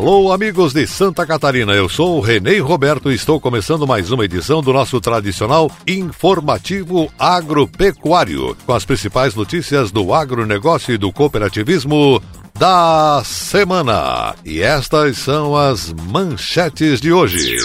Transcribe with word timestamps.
Alô, 0.00 0.32
amigos 0.32 0.72
de 0.72 0.86
Santa 0.86 1.26
Catarina, 1.26 1.74
eu 1.74 1.86
sou 1.86 2.16
o 2.16 2.20
Renê 2.22 2.58
Roberto 2.58 3.12
e 3.12 3.14
estou 3.14 3.38
começando 3.38 3.86
mais 3.86 4.10
uma 4.10 4.24
edição 4.24 4.62
do 4.62 4.72
nosso 4.72 4.98
tradicional 4.98 5.70
informativo 5.86 7.12
agropecuário, 7.18 8.56
com 8.64 8.72
as 8.72 8.86
principais 8.86 9.34
notícias 9.34 9.90
do 9.90 10.14
agronegócio 10.14 10.94
e 10.94 10.96
do 10.96 11.12
cooperativismo 11.12 12.18
da 12.58 13.20
semana. 13.26 14.34
E 14.42 14.62
estas 14.62 15.18
são 15.18 15.54
as 15.54 15.92
manchetes 15.92 16.98
de 16.98 17.12
hoje. 17.12 17.58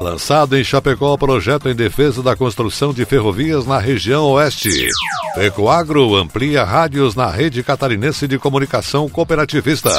Lançado 0.00 0.56
em 0.56 0.62
Chapecó 0.62 1.16
projeto 1.16 1.68
em 1.68 1.74
defesa 1.74 2.22
da 2.22 2.36
construção 2.36 2.92
de 2.92 3.04
ferrovias 3.04 3.66
na 3.66 3.78
região 3.78 4.24
oeste. 4.26 4.88
Ecoagro 5.36 6.14
amplia 6.14 6.64
rádios 6.64 7.14
na 7.14 7.28
rede 7.28 7.62
catarinense 7.62 8.28
de 8.28 8.38
comunicação 8.38 9.08
cooperativista. 9.08 9.90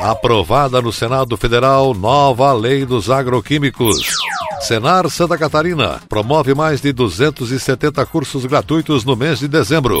Aprovada 0.00 0.80
no 0.80 0.92
Senado 0.92 1.36
Federal 1.36 1.92
nova 1.94 2.52
lei 2.52 2.86
dos 2.86 3.10
agroquímicos. 3.10 4.16
Senar 4.60 5.10
Santa 5.10 5.36
Catarina 5.36 6.00
promove 6.08 6.54
mais 6.54 6.80
de 6.80 6.92
270 6.92 8.06
cursos 8.06 8.46
gratuitos 8.46 9.04
no 9.04 9.16
mês 9.16 9.40
de 9.40 9.48
dezembro. 9.48 9.98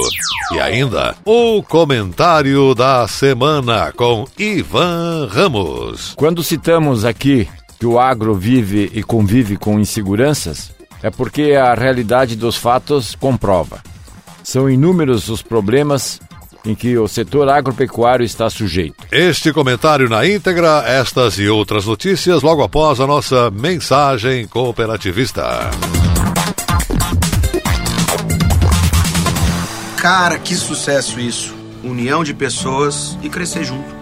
E 0.52 0.60
ainda, 0.60 1.16
o 1.24 1.62
comentário 1.62 2.74
da 2.74 3.06
semana 3.08 3.92
com 3.92 4.24
Ivan 4.38 5.28
Ramos. 5.30 6.14
Quando 6.16 6.44
citamos 6.44 7.04
aqui 7.04 7.48
que 7.82 7.86
o 7.86 7.98
agro 7.98 8.32
vive 8.32 8.92
e 8.94 9.02
convive 9.02 9.56
com 9.56 9.80
inseguranças, 9.80 10.70
é 11.02 11.10
porque 11.10 11.54
a 11.54 11.74
realidade 11.74 12.36
dos 12.36 12.56
fatos 12.56 13.16
comprova. 13.16 13.82
São 14.44 14.70
inúmeros 14.70 15.28
os 15.28 15.42
problemas 15.42 16.20
em 16.64 16.76
que 16.76 16.96
o 16.96 17.08
setor 17.08 17.48
agropecuário 17.48 18.24
está 18.24 18.48
sujeito. 18.48 19.04
Este 19.10 19.52
comentário 19.52 20.08
na 20.08 20.24
íntegra, 20.24 20.84
estas 20.86 21.40
e 21.40 21.48
outras 21.48 21.84
notícias 21.84 22.40
logo 22.40 22.62
após 22.62 23.00
a 23.00 23.06
nossa 23.08 23.50
mensagem 23.50 24.46
cooperativista. 24.46 25.42
Cara, 29.96 30.38
que 30.38 30.54
sucesso 30.54 31.18
isso! 31.18 31.52
União 31.82 32.22
de 32.22 32.32
pessoas 32.32 33.18
e 33.24 33.28
crescer 33.28 33.64
junto. 33.64 34.01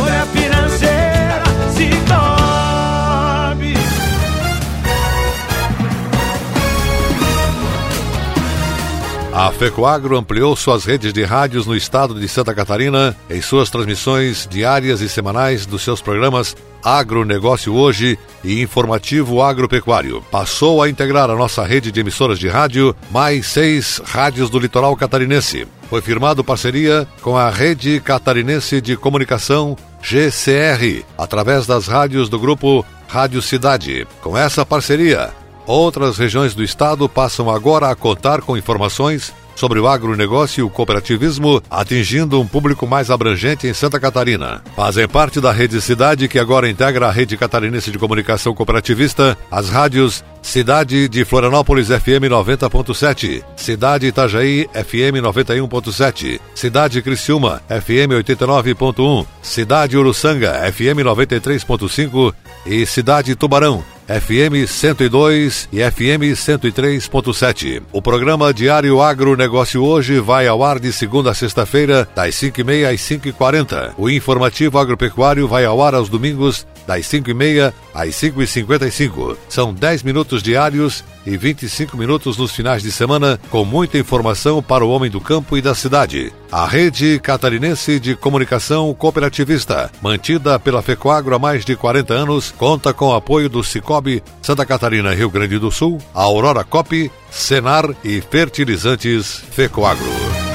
A 9.41 9.51
FECOAGRO 9.51 10.15
ampliou 10.17 10.55
suas 10.55 10.85
redes 10.85 11.11
de 11.11 11.23
rádios 11.23 11.65
no 11.65 11.75
estado 11.75 12.13
de 12.13 12.27
Santa 12.27 12.53
Catarina 12.53 13.17
em 13.27 13.41
suas 13.41 13.71
transmissões 13.71 14.47
diárias 14.47 15.01
e 15.01 15.09
semanais 15.09 15.65
dos 15.65 15.81
seus 15.81 15.99
programas 15.99 16.55
Agronegócio 16.83 17.73
Hoje 17.73 18.19
e 18.43 18.61
Informativo 18.61 19.41
Agropecuário. 19.41 20.23
Passou 20.29 20.79
a 20.79 20.87
integrar 20.87 21.27
a 21.31 21.35
nossa 21.35 21.65
rede 21.65 21.91
de 21.91 21.99
emissoras 21.99 22.37
de 22.37 22.47
rádio, 22.47 22.95
mais 23.09 23.47
seis 23.47 23.99
rádios 24.05 24.47
do 24.47 24.59
litoral 24.59 24.95
catarinense. 24.95 25.67
Foi 25.89 26.03
firmado 26.03 26.43
parceria 26.43 27.07
com 27.23 27.35
a 27.35 27.49
Rede 27.49 27.99
Catarinense 27.99 28.79
de 28.79 28.95
Comunicação, 28.95 29.75
GCR, 30.03 31.03
através 31.17 31.65
das 31.65 31.87
rádios 31.87 32.29
do 32.29 32.37
grupo 32.37 32.85
Rádio 33.07 33.41
Cidade. 33.41 34.07
Com 34.21 34.37
essa 34.37 34.63
parceria, 34.63 35.31
Outras 35.65 36.17
regiões 36.17 36.53
do 36.53 36.63
estado 36.63 37.07
passam 37.07 37.49
agora 37.49 37.89
a 37.89 37.95
contar 37.95 38.41
com 38.41 38.57
informações 38.57 39.33
sobre 39.55 39.79
o 39.79 39.87
agronegócio 39.87 40.61
e 40.61 40.63
o 40.63 40.69
cooperativismo, 40.69 41.61
atingindo 41.69 42.41
um 42.41 42.47
público 42.47 42.87
mais 42.87 43.11
abrangente 43.11 43.67
em 43.67 43.73
Santa 43.73 43.99
Catarina. 43.99 44.63
Fazem 44.75 45.07
parte 45.07 45.39
da 45.39 45.51
Rede 45.51 45.79
Cidade, 45.81 46.27
que 46.27 46.39
agora 46.39 46.69
integra 46.69 47.07
a 47.07 47.11
Rede 47.11 47.37
Catarinense 47.37 47.91
de 47.91 47.99
Comunicação 47.99 48.55
Cooperativista, 48.55 49.37
as 49.51 49.69
rádios 49.69 50.23
Cidade 50.41 51.07
de 51.07 51.23
Florianópolis 51.23 51.89
FM 51.89 52.25
90.7, 52.27 53.43
Cidade 53.55 54.07
Itajaí 54.07 54.67
FM 54.73 55.21
91.7, 55.21 56.39
Cidade 56.55 56.99
Criciúma 57.03 57.61
FM 57.69 58.25
89.1, 58.25 59.27
Cidade 59.43 59.95
Uruçanga 59.95 60.53
FM 60.71 61.05
93.5 61.05 62.33
e 62.65 62.85
Cidade 62.87 63.35
Tubarão 63.35 63.83
FM 64.11 64.67
102 64.67 65.69
e 65.71 65.79
FM 65.89 66.35
103.7. 66.35 67.81
O 67.93 68.01
programa 68.01 68.53
Diário 68.53 69.01
Agronegócio 69.01 69.81
hoje 69.81 70.19
vai 70.19 70.47
ao 70.47 70.65
ar 70.65 70.79
de 70.79 70.91
segunda 70.91 71.31
a 71.31 71.33
sexta-feira, 71.33 72.05
das 72.13 72.35
5h30 72.35 72.93
às 72.93 72.99
5h40. 72.99 73.93
O 73.97 74.09
informativo 74.09 74.77
agropecuário 74.77 75.47
vai 75.47 75.63
ao 75.63 75.81
ar 75.81 75.95
aos 75.95 76.09
domingos, 76.09 76.67
das 76.85 77.05
5h30 77.05 77.71
às 77.93 78.09
5h55. 78.09 79.37
São 79.47 79.73
10 79.73 80.03
minutos 80.03 80.43
diários 80.43 81.05
e 81.25 81.37
25 81.37 81.97
minutos 81.97 82.37
nos 82.37 82.51
finais 82.51 82.81
de 82.81 82.91
semana, 82.91 83.39
com 83.49 83.63
muita 83.63 83.97
informação 83.97 84.61
para 84.61 84.85
o 84.85 84.89
homem 84.89 85.09
do 85.09 85.21
campo 85.21 85.57
e 85.57 85.61
da 85.61 85.75
cidade. 85.75 86.31
A 86.51 86.65
rede 86.65 87.19
catarinense 87.19 87.99
de 87.99 88.15
comunicação 88.15 88.93
cooperativista, 88.93 89.91
mantida 90.01 90.59
pela 90.59 90.81
FECOAGRO 90.81 91.35
há 91.35 91.39
mais 91.39 91.63
de 91.63 91.75
40 91.75 92.13
anos, 92.13 92.51
conta 92.51 92.93
com 92.93 93.07
o 93.07 93.15
apoio 93.15 93.49
do 93.49 93.63
Cicobi 93.63 94.23
Santa 94.41 94.65
Catarina, 94.65 95.13
Rio 95.13 95.29
Grande 95.29 95.57
do 95.57 95.71
Sul, 95.71 95.97
Aurora 96.13 96.63
Cop, 96.63 97.11
Senar 97.29 97.85
e 98.03 98.19
Fertilizantes 98.21 99.43
FECOAGRO. 99.51 100.50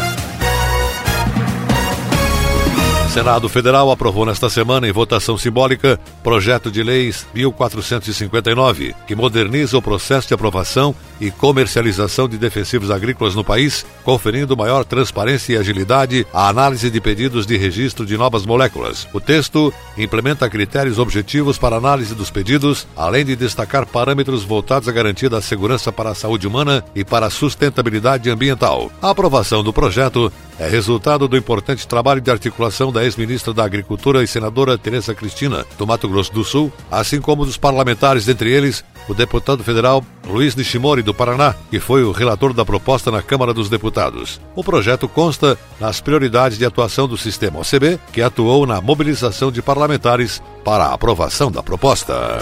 Senado 3.16 3.48
Federal 3.48 3.90
aprovou 3.90 4.26
nesta 4.26 4.50
semana, 4.50 4.86
em 4.86 4.92
votação 4.92 5.38
simbólica, 5.38 5.98
projeto 6.22 6.70
de 6.70 6.82
leis 6.82 7.26
1459, 7.32 8.94
que 9.06 9.14
moderniza 9.14 9.78
o 9.78 9.80
processo 9.80 10.28
de 10.28 10.34
aprovação 10.34 10.94
e 11.18 11.30
comercialização 11.30 12.28
de 12.28 12.36
defensivos 12.36 12.90
agrícolas 12.90 13.34
no 13.34 13.42
país, 13.42 13.86
conferindo 14.04 14.54
maior 14.54 14.84
transparência 14.84 15.54
e 15.54 15.56
agilidade 15.56 16.26
à 16.30 16.48
análise 16.50 16.90
de 16.90 17.00
pedidos 17.00 17.46
de 17.46 17.56
registro 17.56 18.04
de 18.04 18.18
novas 18.18 18.44
moléculas. 18.44 19.08
O 19.14 19.20
texto 19.20 19.72
implementa 19.96 20.50
critérios 20.50 20.98
objetivos 20.98 21.56
para 21.56 21.76
análise 21.76 22.14
dos 22.14 22.28
pedidos, 22.28 22.86
além 22.94 23.24
de 23.24 23.34
destacar 23.34 23.86
parâmetros 23.86 24.44
voltados 24.44 24.90
à 24.90 24.92
garantia 24.92 25.30
da 25.30 25.40
segurança 25.40 25.90
para 25.90 26.10
a 26.10 26.14
saúde 26.14 26.46
humana 26.46 26.84
e 26.94 27.02
para 27.02 27.24
a 27.24 27.30
sustentabilidade 27.30 28.28
ambiental. 28.28 28.92
A 29.00 29.08
aprovação 29.08 29.64
do 29.64 29.72
projeto 29.72 30.30
é 30.58 30.68
resultado 30.68 31.28
do 31.28 31.36
importante 31.36 31.86
trabalho 31.86 32.20
de 32.20 32.30
articulação 32.30 32.90
da 32.90 33.04
ex-ministra 33.04 33.52
da 33.52 33.64
Agricultura 33.64 34.22
e 34.22 34.26
senadora 34.26 34.78
Teresa 34.78 35.14
Cristina, 35.14 35.64
do 35.78 35.86
Mato 35.86 36.08
Grosso 36.08 36.32
do 36.32 36.44
Sul, 36.44 36.72
assim 36.90 37.20
como 37.20 37.44
dos 37.44 37.56
parlamentares, 37.56 38.28
entre 38.28 38.50
eles 38.50 38.84
o 39.08 39.14
deputado 39.14 39.62
federal 39.62 40.04
Luiz 40.26 40.56
Nishimori, 40.56 41.02
do 41.02 41.14
Paraná, 41.14 41.54
que 41.70 41.78
foi 41.78 42.02
o 42.02 42.10
relator 42.10 42.52
da 42.52 42.64
proposta 42.64 43.10
na 43.10 43.22
Câmara 43.22 43.54
dos 43.54 43.68
Deputados. 43.68 44.40
O 44.54 44.64
projeto 44.64 45.08
consta 45.08 45.58
nas 45.78 46.00
prioridades 46.00 46.58
de 46.58 46.64
atuação 46.64 47.06
do 47.06 47.16
sistema 47.16 47.60
OCB, 47.60 48.00
que 48.12 48.22
atuou 48.22 48.66
na 48.66 48.80
mobilização 48.80 49.52
de 49.52 49.62
parlamentares 49.62 50.42
para 50.64 50.86
a 50.86 50.94
aprovação 50.94 51.50
da 51.50 51.62
proposta. 51.62 52.38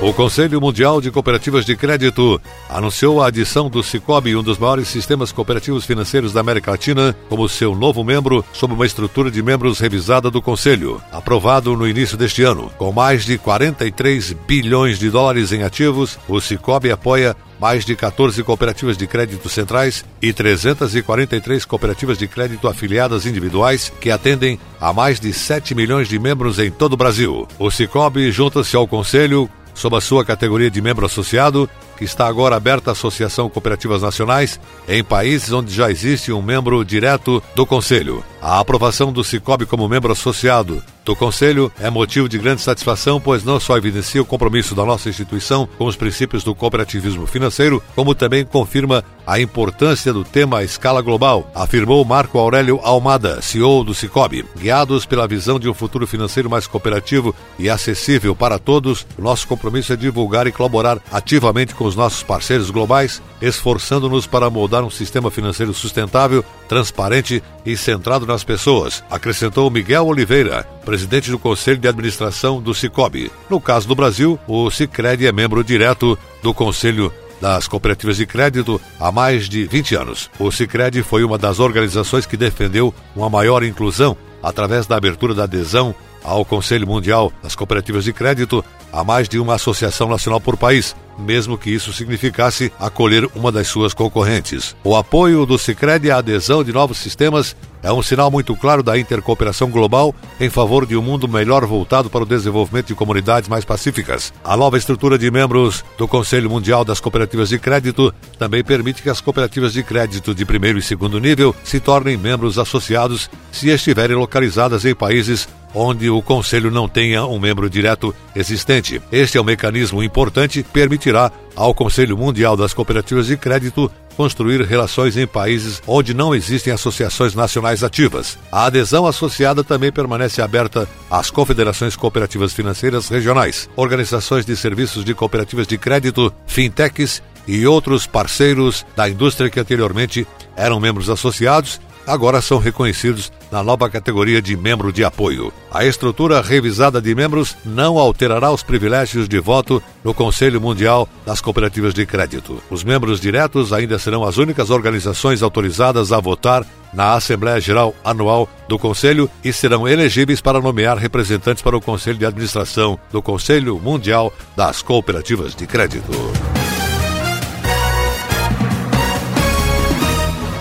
O 0.00 0.12
Conselho 0.12 0.60
Mundial 0.60 1.00
de 1.00 1.10
Cooperativas 1.10 1.64
de 1.64 1.74
Crédito 1.74 2.40
anunciou 2.68 3.20
a 3.20 3.26
adição 3.26 3.68
do 3.68 3.82
Cicobi, 3.82 4.36
um 4.36 4.44
dos 4.44 4.56
maiores 4.56 4.86
sistemas 4.86 5.32
cooperativos 5.32 5.84
financeiros 5.84 6.32
da 6.32 6.40
América 6.40 6.70
Latina, 6.70 7.16
como 7.28 7.48
seu 7.48 7.74
novo 7.74 8.04
membro, 8.04 8.44
sob 8.52 8.74
uma 8.74 8.86
estrutura 8.86 9.28
de 9.28 9.42
membros 9.42 9.80
revisada 9.80 10.30
do 10.30 10.40
Conselho, 10.40 11.02
aprovado 11.10 11.76
no 11.76 11.86
início 11.86 12.16
deste 12.16 12.44
ano. 12.44 12.70
Com 12.78 12.92
mais 12.92 13.24
de 13.24 13.38
43 13.38 14.34
bilhões 14.46 15.00
de 15.00 15.10
dólares 15.10 15.50
em 15.50 15.64
ativos, 15.64 16.16
o 16.28 16.40
Cicobi 16.40 16.92
apoia 16.92 17.34
mais 17.60 17.84
de 17.84 17.96
14 17.96 18.40
cooperativas 18.44 18.96
de 18.96 19.04
crédito 19.04 19.48
centrais 19.48 20.04
e 20.22 20.32
343 20.32 21.64
cooperativas 21.64 22.16
de 22.16 22.28
crédito 22.28 22.68
afiliadas 22.68 23.26
individuais 23.26 23.92
que 24.00 24.12
atendem 24.12 24.60
a 24.80 24.92
mais 24.92 25.18
de 25.18 25.32
7 25.32 25.74
milhões 25.74 26.08
de 26.08 26.20
membros 26.20 26.60
em 26.60 26.70
todo 26.70 26.92
o 26.92 26.96
Brasil. 26.96 27.48
O 27.58 27.68
Cicobi 27.68 28.30
junta-se 28.30 28.76
ao 28.76 28.86
Conselho 28.86 29.50
sob 29.78 29.96
a 29.96 30.00
sua 30.00 30.24
categoria 30.24 30.68
de 30.68 30.82
membro 30.82 31.06
associado, 31.06 31.70
que 31.98 32.04
está 32.04 32.28
agora 32.28 32.54
aberta 32.54 32.90
à 32.90 32.92
Associação 32.92 33.50
Cooperativas 33.50 34.02
Nacionais 34.02 34.60
em 34.88 35.02
países 35.02 35.52
onde 35.52 35.74
já 35.74 35.90
existe 35.90 36.32
um 36.32 36.40
membro 36.40 36.84
direto 36.84 37.42
do 37.56 37.66
Conselho. 37.66 38.24
A 38.40 38.60
aprovação 38.60 39.12
do 39.12 39.24
Cicobi 39.24 39.66
como 39.66 39.88
membro 39.88 40.12
associado 40.12 40.80
do 41.04 41.16
Conselho 41.16 41.72
é 41.80 41.88
motivo 41.88 42.28
de 42.28 42.38
grande 42.38 42.60
satisfação, 42.60 43.18
pois 43.18 43.42
não 43.42 43.58
só 43.58 43.76
evidencia 43.76 44.22
o 44.22 44.26
compromisso 44.26 44.74
da 44.74 44.84
nossa 44.84 45.08
instituição 45.08 45.66
com 45.78 45.86
os 45.86 45.96
princípios 45.96 46.44
do 46.44 46.54
cooperativismo 46.54 47.26
financeiro, 47.26 47.82
como 47.96 48.14
também 48.14 48.44
confirma 48.44 49.02
a 49.26 49.40
importância 49.40 50.12
do 50.12 50.22
tema 50.22 50.58
à 50.58 50.64
escala 50.64 51.00
global, 51.00 51.50
afirmou 51.54 52.04
Marco 52.04 52.38
Aurélio 52.38 52.78
Almada, 52.82 53.42
CEO 53.42 53.82
do 53.82 53.94
Cicobi. 53.94 54.44
Guiados 54.56 55.06
pela 55.06 55.26
visão 55.26 55.58
de 55.58 55.68
um 55.68 55.74
futuro 55.74 56.06
financeiro 56.06 56.48
mais 56.48 56.66
cooperativo 56.66 57.34
e 57.58 57.68
acessível 57.70 58.36
para 58.36 58.58
todos, 58.58 59.06
nosso 59.18 59.48
compromisso 59.48 59.92
é 59.92 59.96
divulgar 59.96 60.46
e 60.46 60.52
colaborar 60.52 60.98
ativamente 61.10 61.74
com 61.74 61.87
os 61.88 61.96
nossos 61.96 62.22
parceiros 62.22 62.70
globais, 62.70 63.20
esforçando-nos 63.40 64.26
para 64.26 64.50
moldar 64.50 64.84
um 64.84 64.90
sistema 64.90 65.30
financeiro 65.30 65.74
sustentável, 65.74 66.44
transparente 66.68 67.42
e 67.64 67.76
centrado 67.76 68.26
nas 68.26 68.44
pessoas, 68.44 69.02
acrescentou 69.10 69.70
Miguel 69.70 70.06
Oliveira, 70.06 70.64
presidente 70.84 71.30
do 71.30 71.38
Conselho 71.38 71.78
de 71.78 71.88
Administração 71.88 72.60
do 72.62 72.74
Cicobi. 72.74 73.32
No 73.50 73.60
caso 73.60 73.88
do 73.88 73.94
Brasil, 73.94 74.38
o 74.46 74.70
Cicred 74.70 75.26
é 75.26 75.32
membro 75.32 75.64
direto 75.64 76.18
do 76.42 76.54
Conselho 76.54 77.12
das 77.40 77.68
cooperativas 77.68 78.16
de 78.16 78.26
crédito 78.26 78.80
há 78.98 79.10
mais 79.10 79.48
de 79.48 79.64
20 79.66 79.94
anos. 79.94 80.30
O 80.38 80.50
Cicred 80.50 81.02
foi 81.02 81.24
uma 81.24 81.38
das 81.38 81.58
organizações 81.60 82.26
que 82.26 82.36
defendeu 82.36 82.92
uma 83.14 83.30
maior 83.30 83.62
inclusão 83.62 84.16
através 84.42 84.86
da 84.86 84.96
abertura 84.96 85.34
da 85.34 85.44
adesão 85.44 85.94
ao 86.22 86.44
Conselho 86.44 86.86
Mundial 86.86 87.32
das 87.42 87.54
Cooperativas 87.54 88.04
de 88.04 88.12
Crédito 88.12 88.64
a 88.92 89.04
mais 89.04 89.28
de 89.28 89.38
uma 89.38 89.54
associação 89.54 90.08
nacional 90.08 90.40
por 90.40 90.56
país, 90.56 90.94
mesmo 91.18 91.58
que 91.58 91.70
isso 91.70 91.92
significasse 91.92 92.72
acolher 92.78 93.28
uma 93.34 93.50
das 93.50 93.66
suas 93.66 93.92
concorrentes. 93.92 94.76
O 94.84 94.96
apoio 94.96 95.44
do 95.44 95.58
Sicredi 95.58 96.10
à 96.10 96.18
adesão 96.18 96.62
de 96.62 96.72
novos 96.72 96.98
sistemas 96.98 97.56
é 97.82 97.92
um 97.92 98.02
sinal 98.02 98.30
muito 98.30 98.56
claro 98.56 98.82
da 98.82 98.98
intercooperação 98.98 99.70
global 99.70 100.14
em 100.40 100.50
favor 100.50 100.84
de 100.84 100.96
um 100.96 101.02
mundo 101.02 101.28
melhor 101.28 101.64
voltado 101.64 102.10
para 102.10 102.22
o 102.22 102.26
desenvolvimento 102.26 102.88
de 102.88 102.94
comunidades 102.94 103.48
mais 103.48 103.64
pacíficas. 103.64 104.32
A 104.44 104.56
nova 104.56 104.76
estrutura 104.76 105.18
de 105.18 105.30
membros 105.30 105.84
do 105.96 106.08
Conselho 106.08 106.50
Mundial 106.50 106.84
das 106.84 107.00
Cooperativas 107.00 107.48
de 107.48 107.58
Crédito 107.58 108.12
também 108.38 108.64
permite 108.64 109.02
que 109.02 109.10
as 109.10 109.20
cooperativas 109.20 109.72
de 109.72 109.82
crédito 109.82 110.34
de 110.34 110.44
primeiro 110.44 110.78
e 110.78 110.82
segundo 110.82 111.20
nível 111.20 111.54
se 111.62 111.78
tornem 111.80 112.16
membros 112.16 112.58
associados 112.58 113.30
se 113.52 113.68
estiverem 113.68 114.16
localizadas 114.16 114.84
em 114.84 114.94
países 114.94 115.48
onde 115.78 116.10
o 116.10 116.20
Conselho 116.20 116.70
não 116.70 116.88
tenha 116.88 117.24
um 117.24 117.38
membro 117.38 117.70
direto 117.70 118.14
existente. 118.34 119.00
Este 119.12 119.38
é 119.38 119.40
um 119.40 119.44
mecanismo 119.44 120.02
importante 120.02 120.62
que 120.62 120.70
permitirá 120.70 121.30
ao 121.54 121.72
Conselho 121.72 122.18
Mundial 122.18 122.56
das 122.56 122.74
Cooperativas 122.74 123.26
de 123.26 123.36
Crédito 123.36 123.90
construir 124.16 124.60
relações 124.62 125.16
em 125.16 125.28
países 125.28 125.80
onde 125.86 126.12
não 126.12 126.34
existem 126.34 126.72
associações 126.72 127.36
nacionais 127.36 127.84
ativas. 127.84 128.36
A 128.50 128.64
adesão 128.64 129.06
associada 129.06 129.62
também 129.62 129.92
permanece 129.92 130.42
aberta 130.42 130.88
às 131.08 131.30
confederações 131.30 131.94
cooperativas 131.94 132.52
financeiras 132.52 133.08
regionais, 133.08 133.70
organizações 133.76 134.44
de 134.44 134.56
serviços 134.56 135.04
de 135.04 135.14
cooperativas 135.14 135.68
de 135.68 135.78
crédito, 135.78 136.34
fintechs 136.48 137.22
e 137.46 137.64
outros 137.64 138.08
parceiros 138.08 138.84
da 138.96 139.08
indústria 139.08 139.48
que 139.48 139.60
anteriormente 139.60 140.26
eram 140.56 140.80
membros 140.80 141.08
associados 141.08 141.80
agora 142.08 142.40
são 142.40 142.58
reconhecidos 142.58 143.30
na 143.52 143.62
nova 143.62 143.88
categoria 143.88 144.40
de 144.40 144.56
membro 144.56 144.92
de 144.92 145.04
apoio. 145.04 145.52
A 145.70 145.84
estrutura 145.84 146.40
revisada 146.40 147.00
de 147.00 147.14
membros 147.14 147.56
não 147.64 147.98
alterará 147.98 148.50
os 148.50 148.62
privilégios 148.62 149.28
de 149.28 149.38
voto 149.38 149.82
no 150.02 150.14
Conselho 150.14 150.60
Mundial 150.60 151.08
das 151.24 151.40
Cooperativas 151.40 151.92
de 151.92 152.06
Crédito. 152.06 152.62
Os 152.70 152.82
membros 152.82 153.20
diretos 153.20 153.72
ainda 153.72 153.98
serão 153.98 154.24
as 154.24 154.38
únicas 154.38 154.70
organizações 154.70 155.42
autorizadas 155.42 156.10
a 156.10 156.18
votar 156.18 156.66
na 156.92 157.14
Assembleia 157.14 157.60
Geral 157.60 157.94
Anual 158.02 158.48
do 158.66 158.78
Conselho 158.78 159.30
e 159.44 159.52
serão 159.52 159.86
elegíveis 159.86 160.40
para 160.40 160.60
nomear 160.60 160.96
representantes 160.96 161.62
para 161.62 161.76
o 161.76 161.80
Conselho 161.80 162.18
de 162.18 162.26
Administração 162.26 162.98
do 163.12 163.20
Conselho 163.20 163.78
Mundial 163.78 164.32
das 164.56 164.80
Cooperativas 164.80 165.54
de 165.54 165.66
Crédito. 165.66 166.57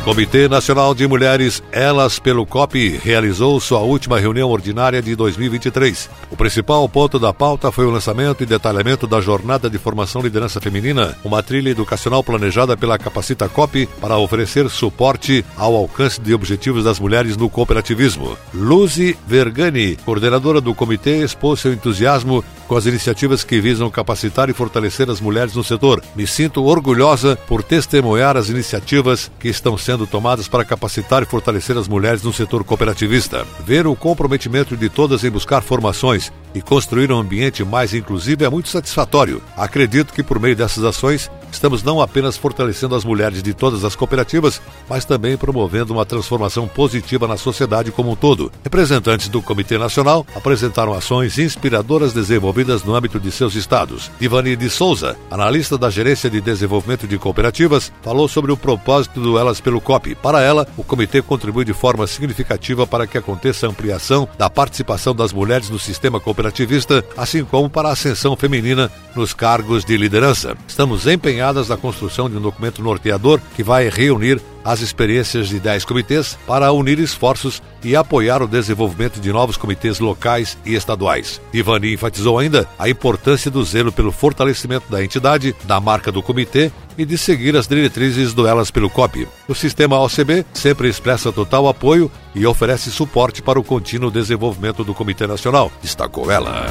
Comitê 0.07 0.47
Nacional 0.47 0.95
de 0.95 1.05
Mulheres 1.05 1.61
Elas 1.69 2.17
pelo 2.17 2.45
COP 2.45 2.97
realizou 3.03 3.59
sua 3.59 3.79
última 3.79 4.17
reunião 4.17 4.49
ordinária 4.49 5.01
de 5.01 5.13
2023. 5.17 6.09
O 6.31 6.37
principal 6.37 6.87
ponto 6.87 7.19
da 7.19 7.33
pauta 7.33 7.73
foi 7.73 7.85
o 7.85 7.89
lançamento 7.89 8.41
e 8.41 8.45
detalhamento 8.45 9.05
da 9.05 9.19
Jornada 9.19 9.69
de 9.69 9.77
Formação 9.77 10.21
Liderança 10.21 10.61
Feminina, 10.61 11.13
uma 11.25 11.43
trilha 11.43 11.71
educacional 11.71 12.23
planejada 12.23 12.77
pela 12.77 12.97
Capacita 12.97 13.49
COP 13.49 13.85
para 13.99 14.17
oferecer 14.17 14.69
suporte 14.69 15.43
ao 15.57 15.75
alcance 15.75 16.21
de 16.21 16.33
objetivos 16.33 16.85
das 16.85 17.01
mulheres 17.01 17.35
no 17.35 17.49
cooperativismo. 17.49 18.37
Luzi 18.53 19.17
Vergani, 19.27 19.97
coordenadora 20.05 20.61
do 20.61 20.73
comitê, 20.73 21.17
expôs 21.17 21.59
seu 21.59 21.73
entusiasmo 21.73 22.45
com 22.67 22.75
as 22.75 22.85
iniciativas 22.85 23.43
que 23.43 23.61
visam 23.61 23.89
capacitar 23.89 24.49
e 24.49 24.53
fortalecer 24.53 25.09
as 25.09 25.21
mulheres 25.21 25.55
no 25.55 25.63
setor. 25.63 26.03
Me 26.15 26.27
sinto 26.27 26.63
orgulhosa 26.63 27.35
por 27.47 27.63
testemunhar 27.63 28.35
as 28.35 28.49
iniciativas 28.49 29.31
que 29.39 29.47
estão 29.47 29.77
sendo 29.77 30.05
tomadas 30.05 30.47
para 30.47 30.65
capacitar 30.65 31.23
e 31.23 31.25
fortalecer 31.25 31.77
as 31.77 31.87
mulheres 31.87 32.21
no 32.23 32.33
setor 32.33 32.63
cooperativista. 32.63 33.45
Ver 33.65 33.87
o 33.87 33.95
comprometimento 33.95 34.75
de 34.75 34.89
todas 34.89 35.23
em 35.23 35.31
buscar 35.31 35.61
formações 35.61 36.31
e 36.53 36.61
construir 36.61 37.11
um 37.11 37.19
ambiente 37.19 37.63
mais 37.63 37.93
inclusivo 37.93 38.43
é 38.43 38.49
muito 38.49 38.69
satisfatório. 38.69 39.41
Acredito 39.55 40.13
que 40.13 40.23
por 40.23 40.39
meio 40.39 40.55
dessas 40.55 40.83
ações 40.83 41.29
estamos 41.51 41.83
não 41.83 42.01
apenas 42.01 42.37
fortalecendo 42.37 42.95
as 42.95 43.03
mulheres 43.03 43.41
de 43.41 43.53
todas 43.53 43.83
as 43.83 43.95
cooperativas, 43.95 44.61
mas 44.89 45.05
também 45.05 45.37
promovendo 45.37 45.93
uma 45.93 46.05
transformação 46.05 46.67
positiva 46.67 47.27
na 47.27 47.37
sociedade 47.37 47.91
como 47.91 48.11
um 48.11 48.15
todo. 48.15 48.51
Representantes 48.63 49.29
do 49.29 49.41
Comitê 49.41 49.77
Nacional 49.77 50.25
apresentaram 50.35 50.93
ações 50.93 51.37
inspiradoras 51.37 52.13
desenvolvidas 52.13 52.83
no 52.83 52.95
âmbito 52.95 53.19
de 53.19 53.31
seus 53.31 53.55
estados. 53.55 54.11
Ivani 54.19 54.55
de 54.55 54.69
Souza, 54.69 55.17
analista 55.31 55.77
da 55.77 55.89
Gerência 55.89 56.29
de 56.29 56.41
Desenvolvimento 56.41 57.07
de 57.07 57.17
Cooperativas, 57.17 57.91
falou 58.01 58.27
sobre 58.27 58.51
o 58.51 58.57
propósito 58.57 59.19
do 59.19 59.37
Elas 59.37 59.61
pelo 59.61 59.81
COP. 59.81 60.15
Para 60.15 60.41
ela, 60.41 60.67
o 60.77 60.83
comitê 60.83 61.21
contribui 61.21 61.65
de 61.65 61.73
forma 61.73 62.07
significativa 62.07 62.85
para 62.85 63.07
que 63.07 63.17
aconteça 63.17 63.65
a 63.65 63.69
ampliação 63.69 64.27
da 64.37 64.49
participação 64.49 65.15
das 65.15 65.33
mulheres 65.33 65.69
no 65.69 65.79
sistema 65.79 66.19
cooperativista, 66.37 67.03
assim 67.17 67.43
como 67.43 67.69
para 67.69 67.89
a 67.89 67.93
ascensão 67.93 68.35
feminina 68.35 68.91
nos 69.15 69.33
cargos 69.33 69.83
de 69.83 69.97
liderança. 69.97 70.55
Estamos 70.67 71.07
empenhadas 71.07 71.67
na 71.67 71.75
construção 71.75 72.29
de 72.29 72.37
um 72.37 72.41
documento 72.41 72.81
norteador 72.81 73.41
que 73.55 73.63
vai 73.63 73.89
reunir 73.89 74.39
as 74.67 74.81
experiências 74.81 75.47
de 75.47 75.61
10 75.61 75.85
comitês 75.85 76.37
para 76.45 76.73
unir 76.73 76.99
esforços 76.99 77.63
e 77.81 77.95
apoiar 77.95 78.43
o 78.43 78.47
desenvolvimento 78.47 79.17
de 79.21 79.31
novos 79.31 79.55
comitês 79.55 79.97
locais 80.01 80.57
e 80.65 80.75
estaduais. 80.75 81.39
Ivani 81.53 81.93
enfatizou 81.93 82.37
ainda 82.37 82.67
a 82.77 82.89
importância 82.89 83.49
do 83.49 83.63
zelo 83.63 83.93
pelo 83.93 84.11
fortalecimento 84.11 84.91
da 84.91 85.01
entidade, 85.01 85.55
da 85.63 85.79
marca 85.79 86.11
do 86.11 86.21
comitê 86.21 86.69
e 86.97 87.05
de 87.05 87.17
seguir 87.17 87.55
as 87.55 87.65
diretrizes 87.65 88.33
do 88.33 88.45
Elas 88.45 88.69
pelo 88.69 88.89
COP. 88.89 89.25
O 89.47 89.55
sistema 89.55 89.97
OCB 90.01 90.45
sempre 90.53 90.89
expressa 90.89 91.31
total 91.31 91.69
apoio 91.69 92.11
e 92.35 92.45
oferece 92.45 92.91
suporte 92.91 93.41
para 93.41 93.57
o 93.57 93.63
contínuo 93.63 94.11
desenvolvimento 94.11 94.83
do 94.83 94.93
Comitê 94.93 95.25
Nacional, 95.25 95.71
destacou 95.81 96.29
ela. 96.29 96.65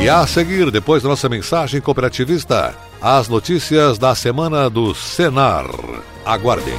E 0.00 0.08
a 0.08 0.26
seguir, 0.26 0.70
depois 0.70 1.02
da 1.02 1.10
nossa 1.10 1.28
mensagem 1.28 1.80
cooperativista, 1.80 2.74
as 3.02 3.28
notícias 3.28 3.98
da 3.98 4.14
semana 4.14 4.70
do 4.70 4.94
Senar. 4.94 5.66
Aguardem. 6.24 6.78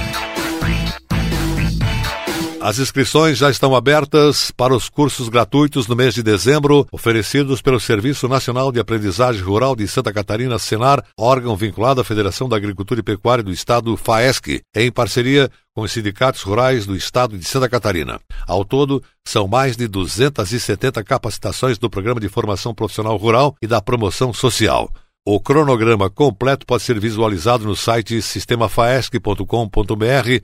As 2.63 2.77
inscrições 2.77 3.39
já 3.39 3.49
estão 3.49 3.75
abertas 3.75 4.51
para 4.51 4.75
os 4.75 4.87
cursos 4.87 5.29
gratuitos 5.29 5.87
no 5.87 5.95
mês 5.95 6.13
de 6.13 6.21
dezembro, 6.21 6.87
oferecidos 6.91 7.59
pelo 7.59 7.79
Serviço 7.79 8.27
Nacional 8.27 8.71
de 8.71 8.79
Aprendizagem 8.79 9.41
Rural 9.41 9.75
de 9.75 9.87
Santa 9.87 10.13
Catarina, 10.13 10.59
Senar, 10.59 11.03
órgão 11.17 11.55
vinculado 11.55 12.01
à 12.01 12.03
Federação 12.03 12.47
da 12.47 12.55
Agricultura 12.55 12.99
e 12.99 13.03
Pecuária 13.03 13.43
do 13.43 13.51
Estado, 13.51 13.97
FAESC, 13.97 14.61
em 14.75 14.91
parceria 14.91 15.49
com 15.73 15.81
os 15.81 15.91
sindicatos 15.91 16.43
rurais 16.43 16.85
do 16.85 16.95
Estado 16.95 17.35
de 17.35 17.45
Santa 17.45 17.67
Catarina. 17.67 18.19
Ao 18.45 18.63
todo, 18.63 19.01
são 19.25 19.47
mais 19.47 19.75
de 19.75 19.87
270 19.87 21.03
capacitações 21.03 21.79
do 21.79 21.89
Programa 21.89 22.19
de 22.19 22.29
Formação 22.29 22.75
Profissional 22.75 23.17
Rural 23.17 23.55
e 23.59 23.65
da 23.65 23.81
Promoção 23.81 24.31
Social. 24.31 24.87
O 25.23 25.39
cronograma 25.39 26.09
completo 26.09 26.65
pode 26.65 26.81
ser 26.81 26.99
visualizado 26.99 27.63
no 27.63 27.75
site 27.75 28.19
sistemafaesc.com.br 28.23 29.45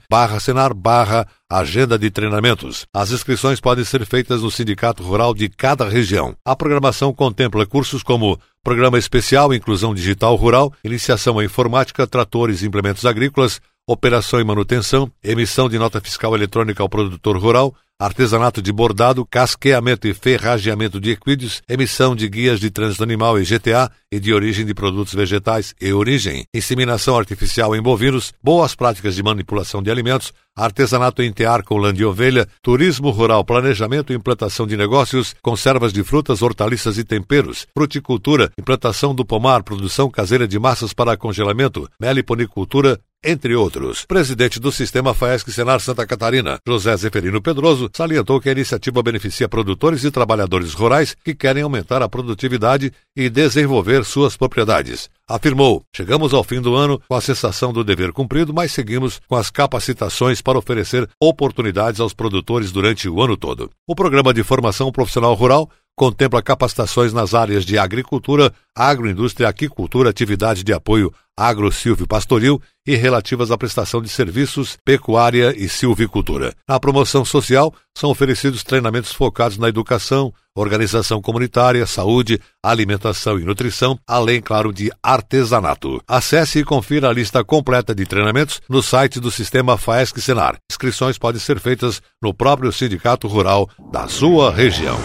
barra 0.07 0.39
senar 0.39 0.71
barra 0.71 1.27
agenda 1.49 1.97
de 1.97 2.11
treinamentos. 2.11 2.85
As 2.93 3.09
inscrições 3.09 3.59
podem 3.59 3.83
ser 3.83 4.05
feitas 4.05 4.43
no 4.43 4.51
sindicato 4.51 5.01
rural 5.01 5.33
de 5.33 5.49
cada 5.49 5.89
região. 5.89 6.35
A 6.45 6.55
programação 6.55 7.11
contempla 7.11 7.65
cursos 7.65 8.03
como 8.03 8.39
Programa 8.63 8.99
Especial 8.99 9.51
Inclusão 9.51 9.95
Digital 9.95 10.35
Rural, 10.35 10.71
Iniciação 10.83 11.39
à 11.39 11.43
Informática, 11.43 12.05
Tratores 12.05 12.61
e 12.61 12.67
Implementos 12.67 13.03
Agrícolas, 13.03 13.59
Operação 13.89 14.41
e 14.41 14.43
Manutenção, 14.43 15.09
Emissão 15.23 15.69
de 15.69 15.79
Nota 15.79 16.01
Fiscal 16.01 16.35
Eletrônica 16.35 16.83
ao 16.83 16.89
Produtor 16.89 17.37
Rural, 17.37 17.73
artesanato 17.97 18.61
de 18.61 18.71
bordado, 18.71 19.25
casqueamento 19.25 20.07
e 20.09 20.13
ferrageamento 20.13 20.99
de 20.99 21.11
equídeos, 21.11 21.61
emissão 21.69 22.13
de 22.13 22.27
guias 22.27 22.59
de 22.59 22.69
trânsito 22.69 23.01
animal 23.01 23.39
e 23.39 23.45
GTA 23.45 23.89
e 24.11 24.19
de 24.19 24.33
origem 24.33 24.65
de 24.65 24.73
produtos 24.73 25.13
vegetais 25.13 25.73
e 25.81 25.91
origem, 25.91 26.45
inseminação 26.53 27.17
artificial 27.17 27.75
em 27.75 27.81
bovinos, 27.81 28.33
boas 28.43 28.75
práticas 28.75 29.15
de 29.15 29.23
manipulação 29.23 29.81
de 29.81 29.89
alimentos, 29.89 30.31
artesanato 30.55 31.23
em 31.23 31.31
tear 31.31 31.63
com 31.63 31.77
lã 31.77 31.93
de 31.93 32.05
ovelha, 32.05 32.47
turismo 32.61 33.09
rural, 33.09 33.43
planejamento 33.43 34.11
e 34.11 34.15
implantação 34.15 34.67
de 34.67 34.77
negócios, 34.77 35.33
conservas 35.41 35.91
de 35.91 36.03
frutas, 36.03 36.41
hortaliças 36.41 36.97
e 36.97 37.03
temperos, 37.03 37.65
fruticultura, 37.73 38.51
implantação 38.59 39.15
do 39.15 39.25
pomar, 39.25 39.63
produção 39.63 40.09
caseira 40.09 40.47
de 40.47 40.59
massas 40.59 40.93
para 40.93 41.17
congelamento, 41.17 41.89
meliponicultura, 41.99 42.99
entre 43.23 43.55
outros. 43.55 44.05
Presidente 44.05 44.59
do 44.59 44.71
Sistema 44.71 45.13
FAESC 45.13 45.51
Senar 45.51 45.79
Santa 45.79 46.05
Catarina, 46.05 46.59
José 46.65 46.95
Zeferino 46.97 47.41
Pedroso, 47.41 47.89
salientou 47.93 48.39
que 48.39 48.49
a 48.49 48.51
iniciativa 48.51 49.01
beneficia 49.03 49.49
produtores 49.49 50.03
e 50.03 50.11
trabalhadores 50.11 50.73
rurais 50.73 51.15
que 51.23 51.35
querem 51.35 51.63
aumentar 51.63 52.01
a 52.01 52.09
produtividade 52.09 52.91
e 53.15 53.29
desenvolver 53.29 54.05
suas 54.05 54.37
propriedades. 54.37 55.09
Afirmou: 55.27 55.83
Chegamos 55.95 56.33
ao 56.33 56.43
fim 56.43 56.61
do 56.61 56.75
ano 56.75 57.01
com 57.07 57.15
a 57.15 57.21
sensação 57.21 57.73
do 57.73 57.83
dever 57.83 58.11
cumprido, 58.11 58.53
mas 58.53 58.71
seguimos 58.71 59.19
com 59.27 59.35
as 59.35 59.49
capacitações 59.49 60.41
para 60.41 60.57
oferecer 60.57 61.09
oportunidades 61.21 61.99
aos 61.99 62.13
produtores 62.13 62.71
durante 62.71 63.09
o 63.09 63.21
ano 63.21 63.35
todo. 63.35 63.69
O 63.87 63.95
programa 63.95 64.33
de 64.33 64.43
formação 64.43 64.91
profissional 64.91 65.33
rural 65.33 65.69
contempla 65.97 66.43
capacitações 66.43 67.11
nas 67.11 67.33
áreas 67.33 67.65
de 67.65 67.75
agricultura, 67.75 68.53
agroindústria, 68.75 69.49
aquicultura, 69.49 70.11
atividade 70.11 70.63
de 70.63 70.71
apoio 70.71 71.11
agro, 71.37 71.71
silvio 71.71 72.07
pastoril 72.07 72.59
e 72.85 72.95
relativas 72.95 73.51
à 73.51 73.57
prestação 73.57 74.01
de 74.01 74.09
serviços, 74.09 74.77
pecuária 74.83 75.53
e 75.55 75.69
silvicultura. 75.69 76.53
Na 76.67 76.79
promoção 76.79 77.23
social, 77.23 77.73
são 77.95 78.09
oferecidos 78.09 78.63
treinamentos 78.63 79.11
focados 79.11 79.57
na 79.57 79.67
educação, 79.67 80.33
organização 80.55 81.21
comunitária, 81.21 81.85
saúde, 81.85 82.39
alimentação 82.63 83.37
e 83.37 83.43
nutrição, 83.43 83.99
além, 84.07 84.41
claro, 84.41 84.73
de 84.73 84.91
artesanato. 85.03 86.01
Acesse 86.07 86.59
e 86.59 86.63
confira 86.63 87.09
a 87.09 87.13
lista 87.13 87.43
completa 87.43 87.93
de 87.93 88.05
treinamentos 88.05 88.61
no 88.67 88.81
site 88.81 89.19
do 89.19 89.29
Sistema 89.29 89.77
FAESC 89.77 90.19
Senar. 90.21 90.57
Inscrições 90.71 91.17
podem 91.17 91.39
ser 91.39 91.59
feitas 91.59 92.01
no 92.21 92.33
próprio 92.33 92.71
sindicato 92.71 93.27
rural 93.27 93.69
da 93.91 94.07
sua 94.07 94.51
região. 94.51 94.97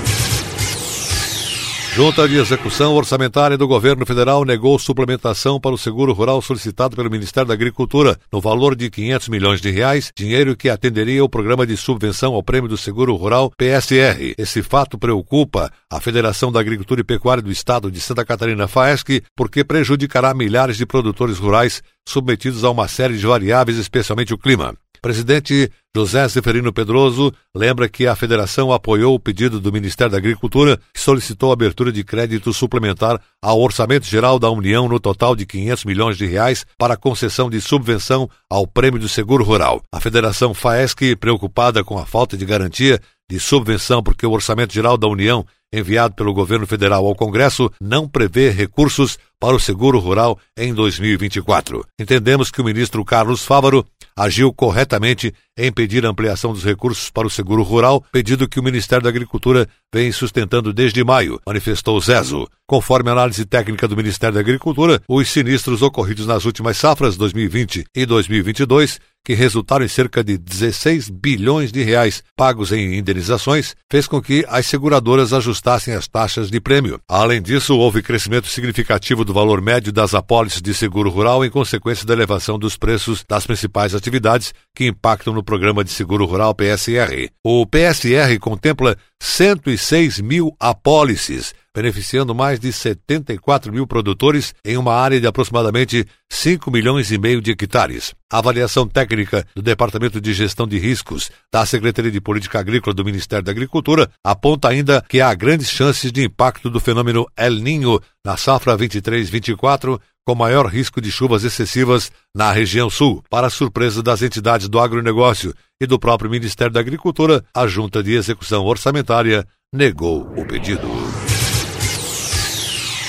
Junta 1.95 2.27
de 2.27 2.39
Execução 2.39 2.95
Orçamentária 2.95 3.59
do 3.59 3.69
Governo 3.69 4.07
Federal 4.07 4.47
negou 4.47 4.79
suplementação 4.79 5.61
para 5.61 5.75
o 5.75 5.79
seguro 5.79 6.15
rural 6.15 6.41
solicitado 6.41 6.97
pelo 6.97 7.11
Ministério 7.11 7.49
da 7.49 7.53
Agricultura 7.53 8.19
no 8.33 8.41
valor 8.41 8.75
de 8.75 8.89
500 8.89 9.29
milhões 9.29 9.61
de 9.61 9.71
reais, 9.71 10.11
dinheiro 10.17 10.57
que 10.57 10.71
atenderia 10.71 11.23
o 11.23 11.29
programa 11.29 11.67
de 11.67 11.77
subvenção 11.77 12.33
ao 12.33 12.43
Prêmio 12.43 12.67
do 12.67 12.79
Seguro 12.79 13.15
Rural 13.15 13.53
PSR. 13.59 14.35
Esse 14.39 14.63
fato 14.63 14.97
preocupa 14.97 15.71
a 15.91 16.01
Federação 16.01 16.51
da 16.51 16.61
Agricultura 16.61 17.03
e 17.03 17.05
Pecuária 17.05 17.43
do 17.43 17.53
Estado 17.53 17.91
de 17.91 18.01
Santa 18.01 18.25
Catarina 18.25 18.67
FAESC, 18.67 19.23
porque 19.37 19.63
prejudicará 19.63 20.33
milhares 20.33 20.79
de 20.79 20.87
produtores 20.87 21.37
rurais 21.37 21.83
submetidos 22.09 22.65
a 22.65 22.71
uma 22.71 22.89
série 22.89 23.19
de 23.19 23.27
variáveis, 23.27 23.77
especialmente 23.77 24.33
o 24.33 24.39
clima. 24.39 24.75
Presidente 25.03 25.69
José 25.95 26.29
Zeferino 26.29 26.73
Pedroso 26.73 27.35
lembra 27.53 27.89
que 27.89 28.07
a 28.07 28.15
federação 28.15 28.73
apoiou 28.73 29.17
o 29.17 29.19
pedido 29.19 29.59
do 29.59 29.73
Ministério 29.73 30.13
da 30.13 30.19
Agricultura, 30.19 30.79
que 30.95 31.01
solicitou 31.01 31.51
a 31.51 31.55
abertura 31.55 31.91
de 31.91 32.05
crédito 32.05 32.53
suplementar 32.53 33.21
ao 33.43 33.61
Orçamento 33.61 34.07
Geral 34.07 34.39
da 34.39 34.49
União 34.49 34.89
no 34.89 35.01
total 35.01 35.35
de 35.35 35.45
500 35.45 35.85
milhões 35.85 36.17
de 36.17 36.25
reais 36.25 36.65
para 36.79 36.97
concessão 36.97 37.51
de 37.51 37.61
subvenção 37.61 38.31
ao 38.49 38.65
Prêmio 38.65 39.01
do 39.01 39.09
Seguro 39.09 39.43
Rural. 39.43 39.83
A 39.93 39.99
Federação 39.99 40.55
FAESC, 40.55 41.17
preocupada 41.17 41.83
com 41.83 41.99
a 41.99 42.07
falta 42.07 42.37
de 42.37 42.47
garantia 42.47 43.01
de 43.29 43.41
subvenção 43.41 44.05
porque 44.05 44.25
o 44.25 44.31
Orçamento 44.31 44.73
Geral 44.73 44.97
da 44.97 45.09
União 45.09 45.45
enviado 45.73 46.15
pelo 46.15 46.35
governo 46.35 46.67
federal 46.67 47.07
ao 47.07 47.15
Congresso 47.15 47.73
não 47.81 48.07
prevê 48.07 48.51
recursos 48.51 49.19
para 49.43 49.57
o 49.57 49.61
seguro 49.61 49.99
rural 49.99 50.39
em 50.57 50.73
2024. 50.73 51.85
Entendemos 51.99 52.49
que 52.49 52.61
o 52.61 52.65
ministro 52.65 53.05
Carlos 53.05 53.45
Fávaro 53.45 53.85
agiu 54.17 54.53
corretamente 54.53 55.35
em 55.59 55.73
pedir 55.73 56.07
a 56.07 56.11
ampliação 56.11 56.53
dos 56.53 56.63
recursos 56.63 57.11
para 57.11 57.27
o 57.27 57.31
seguro 57.31 57.65
rural, 57.65 58.05
pedido 58.13 58.49
que 58.49 58.61
o 58.61 58.63
Ministério 58.63 59.03
da 59.03 59.09
Agricultura 59.09 59.69
vem 59.93 60.13
sustentando 60.13 60.73
desde 60.73 61.03
maio, 61.03 61.41
manifestou 61.45 62.01
Zezo. 62.01 62.47
Conforme 62.69 63.11
a 63.11 63.15
análise 63.15 63.45
técnica 63.45 63.89
do 63.89 63.97
Ministério 63.97 64.35
da 64.35 64.41
Agricultura, 64.41 65.03
os 65.09 65.29
sinistros 65.29 65.83
ocorridos 65.83 66.25
nas 66.25 66.45
últimas 66.45 66.77
safras 66.77 67.17
2020 67.17 67.85
e 67.97 68.07
2022 68.07 69.01
que 69.25 69.35
resultaram 69.35 69.85
em 69.85 69.89
cerca 69.89 70.23
de 70.23 70.37
16 70.37 71.09
bilhões 71.09 71.71
de 71.71 71.83
reais 71.83 72.23
pagos 72.37 72.73
em 72.73 72.99
indenizações, 72.99 73.75
fez 73.91 74.07
com 74.07 74.21
que 74.21 74.45
as 74.49 74.67
seguradoras 74.67 75.33
ajustassem 75.33 75.95
as 75.95 76.09
taxas 76.09 76.51
de 76.51 76.61
prêmio. 76.61 77.01
Além 77.09 77.41
disso, 77.41 77.77
houve 77.77 78.03
crescimento 78.03 78.49
significativo 78.49 79.25
do 79.25 79.32
do 79.33 79.35
valor 79.35 79.63
médio 79.63 79.91
das 79.91 80.13
apólices 80.13 80.61
de 80.61 80.75
seguro 80.75 81.09
rural 81.09 81.43
em 81.43 81.49
consequência 81.49 82.07
da 82.07 82.13
elevação 82.13 82.59
dos 82.59 82.77
preços 82.77 83.25
das 83.27 83.47
principais 83.47 83.95
atividades 83.95 84.53
que 84.75 84.87
impactam 84.87 85.33
no 85.33 85.43
programa 85.43 85.83
de 85.83 85.91
seguro 85.91 86.27
rural 86.27 86.55
PSR. 86.55 87.31
O 87.43 87.67
PSR 87.67 88.39
contempla 88.39 88.95
106 89.19 90.21
mil 90.21 90.55
apólices, 90.61 91.55
beneficiando 91.75 92.35
mais 92.35 92.61
de 92.61 92.73
74 92.73 93.73
mil 93.73 93.87
produtores 93.87 94.55
em 94.65 94.77
uma 94.77 94.95
área 94.95 95.21
de 95.21 95.27
aproximadamente 95.27 96.07
5 96.31 96.71
milhões 96.71 97.11
e 97.11 97.19
meio 97.19 97.41
de 97.41 97.51
hectares. 97.53 98.15
A 98.31 98.39
avaliação 98.39 98.87
técnica 98.87 99.47
do 99.55 99.63
Departamento 99.63 100.21
de 100.21 100.33
Gestão 100.33 100.67
de 100.67 100.79
Riscos 100.79 101.31
da 101.53 101.65
Secretaria 101.67 102.11
de 102.11 102.21
Política 102.21 102.61
Agrícola 102.61 102.95
do 102.95 103.05
Ministério 103.05 103.45
da 103.45 103.53
Agricultura 103.53 104.11
aponta 104.25 104.69
ainda 104.69 105.05
que 105.09 105.21
há 105.21 105.33
grandes 105.35 105.71
chances 105.71 106.11
de 106.13 106.25
impacto 106.25 106.71
do 106.71 106.81
fenômeno 106.81 107.27
El 107.37 107.55
Ninho 107.55 108.01
na 108.25 108.37
safra 108.37 108.77
23-24, 108.77 110.01
com 110.25 110.35
maior 110.35 110.67
risco 110.67 111.01
de 111.01 111.11
chuvas 111.11 111.43
excessivas 111.45 112.13
na 112.35 112.53
região 112.53 112.89
sul. 112.89 113.23
Para 113.29 113.51
surpresa 113.51 114.03
das 114.03 114.23
entidades 114.23 114.69
do 114.69 114.79
agronegócio 114.79 115.53
e 115.81 115.87
do 115.87 115.99
próprio 115.99 116.31
Ministério 116.31 116.73
da 116.73 116.81
Agricultura, 116.81 117.45
a 117.55 117.67
Junta 117.67 118.03
de 118.03 118.13
Execução 118.13 118.65
Orçamentária 118.65 119.47
negou 119.73 120.23
o 120.37 120.45
pedido. 120.45 120.87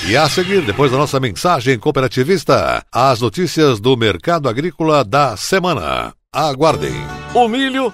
E 0.06 0.18
a 0.18 0.28
seguir, 0.28 0.62
depois 0.66 0.92
da 0.92 0.98
nossa 0.98 1.18
mensagem 1.18 1.80
cooperativista, 1.80 2.86
as 2.92 3.22
notícias 3.22 3.80
do 3.80 3.96
mercado 3.96 4.50
agrícola 4.50 5.02
da 5.02 5.38
semana. 5.38 6.14
Aguardem. 6.32 6.94
O 7.34 7.48
milho, 7.48 7.94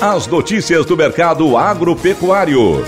As 0.00 0.28
notícias 0.28 0.86
do 0.86 0.96
mercado 0.96 1.56
agropecuário. 1.56 2.84